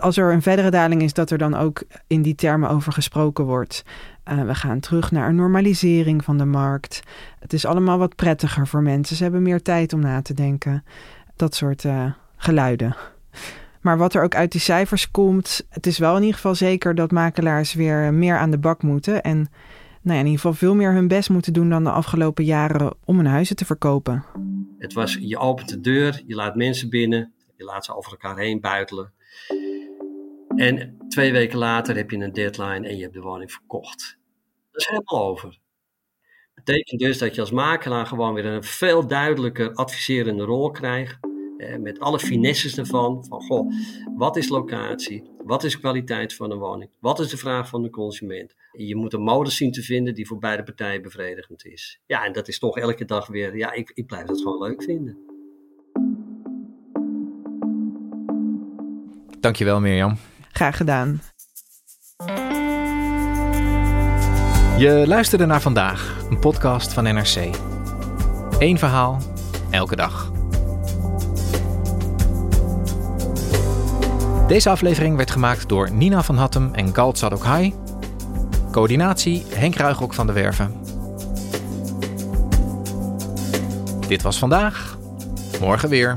als 0.00 0.16
er 0.16 0.32
een 0.32 0.42
verdere 0.42 0.70
daling 0.70 1.02
is, 1.02 1.12
dat 1.12 1.30
er 1.30 1.38
dan 1.38 1.54
ook 1.54 1.82
in 2.06 2.22
die 2.22 2.34
termen 2.34 2.70
over 2.70 2.92
gesproken 2.92 3.44
wordt. 3.44 3.84
Uh, 4.30 4.42
we 4.42 4.54
gaan 4.54 4.80
terug 4.80 5.10
naar 5.10 5.28
een 5.28 5.34
normalisering 5.34 6.24
van 6.24 6.38
de 6.38 6.44
markt. 6.44 7.02
Het 7.38 7.52
is 7.52 7.64
allemaal 7.64 7.98
wat 7.98 8.16
prettiger 8.16 8.66
voor 8.66 8.82
mensen. 8.82 9.16
Ze 9.16 9.22
hebben 9.22 9.42
meer 9.42 9.62
tijd 9.62 9.92
om 9.92 10.00
na 10.00 10.22
te 10.22 10.34
denken. 10.34 10.84
Dat 11.36 11.54
soort 11.54 11.84
uh, 11.84 12.12
geluiden. 12.36 12.96
Maar 13.80 13.98
wat 13.98 14.14
er 14.14 14.22
ook 14.22 14.34
uit 14.34 14.52
die 14.52 14.60
cijfers 14.60 15.10
komt, 15.10 15.66
het 15.68 15.86
is 15.86 15.98
wel 15.98 16.14
in 16.14 16.20
ieder 16.20 16.34
geval 16.34 16.54
zeker 16.54 16.94
dat 16.94 17.10
makelaars 17.10 17.74
weer 17.74 18.14
meer 18.14 18.38
aan 18.38 18.50
de 18.50 18.58
bak 18.58 18.82
moeten. 18.82 19.22
En 19.22 19.36
nou 19.36 20.14
ja, 20.14 20.18
in 20.18 20.30
ieder 20.30 20.40
geval 20.40 20.52
veel 20.52 20.74
meer 20.74 20.92
hun 20.92 21.08
best 21.08 21.30
moeten 21.30 21.52
doen 21.52 21.68
dan 21.68 21.84
de 21.84 21.90
afgelopen 21.90 22.44
jaren 22.44 22.94
om 23.04 23.16
hun 23.16 23.26
huizen 23.26 23.56
te 23.56 23.64
verkopen. 23.64 24.24
Het 24.78 24.92
was, 24.92 25.18
je 25.20 25.38
opent 25.38 25.68
de 25.68 25.80
deur, 25.80 26.22
je 26.26 26.34
laat 26.34 26.56
mensen 26.56 26.90
binnen, 26.90 27.32
je 27.56 27.64
laat 27.64 27.84
ze 27.84 27.96
over 27.96 28.10
elkaar 28.10 28.38
heen 28.38 28.60
buitelen. 28.60 29.12
En 30.58 30.96
twee 31.08 31.32
weken 31.32 31.58
later 31.58 31.96
heb 31.96 32.10
je 32.10 32.16
een 32.16 32.32
deadline 32.32 32.88
en 32.88 32.96
je 32.96 33.02
hebt 33.02 33.14
de 33.14 33.20
woning 33.20 33.52
verkocht. 33.52 34.18
Dat 34.70 34.80
is 34.80 34.86
helemaal 34.86 35.28
over. 35.28 35.58
Dat 36.54 36.64
betekent 36.64 37.00
dus 37.00 37.18
dat 37.18 37.34
je 37.34 37.40
als 37.40 37.50
makelaar 37.50 38.06
gewoon 38.06 38.34
weer 38.34 38.44
een 38.44 38.64
veel 38.64 39.06
duidelijker 39.06 39.72
adviserende 39.74 40.44
rol 40.44 40.70
krijgt. 40.70 41.18
Met 41.80 42.00
alle 42.00 42.18
finesses 42.18 42.78
ervan. 42.78 43.24
Van 43.28 43.42
goh, 43.42 43.72
wat 44.16 44.36
is 44.36 44.48
locatie? 44.48 45.30
Wat 45.44 45.64
is 45.64 45.78
kwaliteit 45.78 46.34
van 46.34 46.50
een 46.50 46.58
woning? 46.58 46.90
Wat 47.00 47.20
is 47.20 47.28
de 47.28 47.36
vraag 47.36 47.68
van 47.68 47.82
de 47.82 47.90
consument? 47.90 48.54
Je 48.72 48.96
moet 48.96 49.12
een 49.12 49.22
modus 49.22 49.56
zien 49.56 49.72
te 49.72 49.82
vinden 49.82 50.14
die 50.14 50.26
voor 50.26 50.38
beide 50.38 50.62
partijen 50.62 51.02
bevredigend 51.02 51.64
is. 51.64 52.00
Ja, 52.06 52.24
en 52.24 52.32
dat 52.32 52.48
is 52.48 52.58
toch 52.58 52.78
elke 52.78 53.04
dag 53.04 53.26
weer. 53.26 53.56
Ja, 53.56 53.72
ik, 53.72 53.90
ik 53.94 54.06
blijf 54.06 54.26
dat 54.26 54.38
gewoon 54.38 54.62
leuk 54.62 54.82
vinden. 54.82 55.18
Dankjewel 59.40 59.80
Mirjam. 59.80 60.16
Graag 60.58 60.76
gedaan. 60.76 61.22
Je 64.76 65.04
luisterde 65.06 65.46
naar 65.46 65.60
vandaag, 65.60 66.16
een 66.30 66.38
podcast 66.38 66.92
van 66.92 67.04
NRC. 67.04 67.56
Eén 68.58 68.78
verhaal, 68.78 69.18
elke 69.70 69.96
dag. 69.96 70.32
Deze 74.46 74.70
aflevering 74.70 75.16
werd 75.16 75.30
gemaakt 75.30 75.68
door 75.68 75.92
Nina 75.92 76.22
van 76.22 76.36
Hattem 76.36 76.74
en 76.74 76.94
Galt 76.94 77.18
Sadokhai. 77.18 77.74
Coördinatie 78.70 79.44
Henk 79.54 79.74
Ruigrok 79.74 80.14
van 80.14 80.26
de 80.26 80.32
Werven. 80.32 80.80
Dit 84.08 84.22
was 84.22 84.38
vandaag. 84.38 84.98
Morgen 85.60 85.88
weer. 85.88 86.16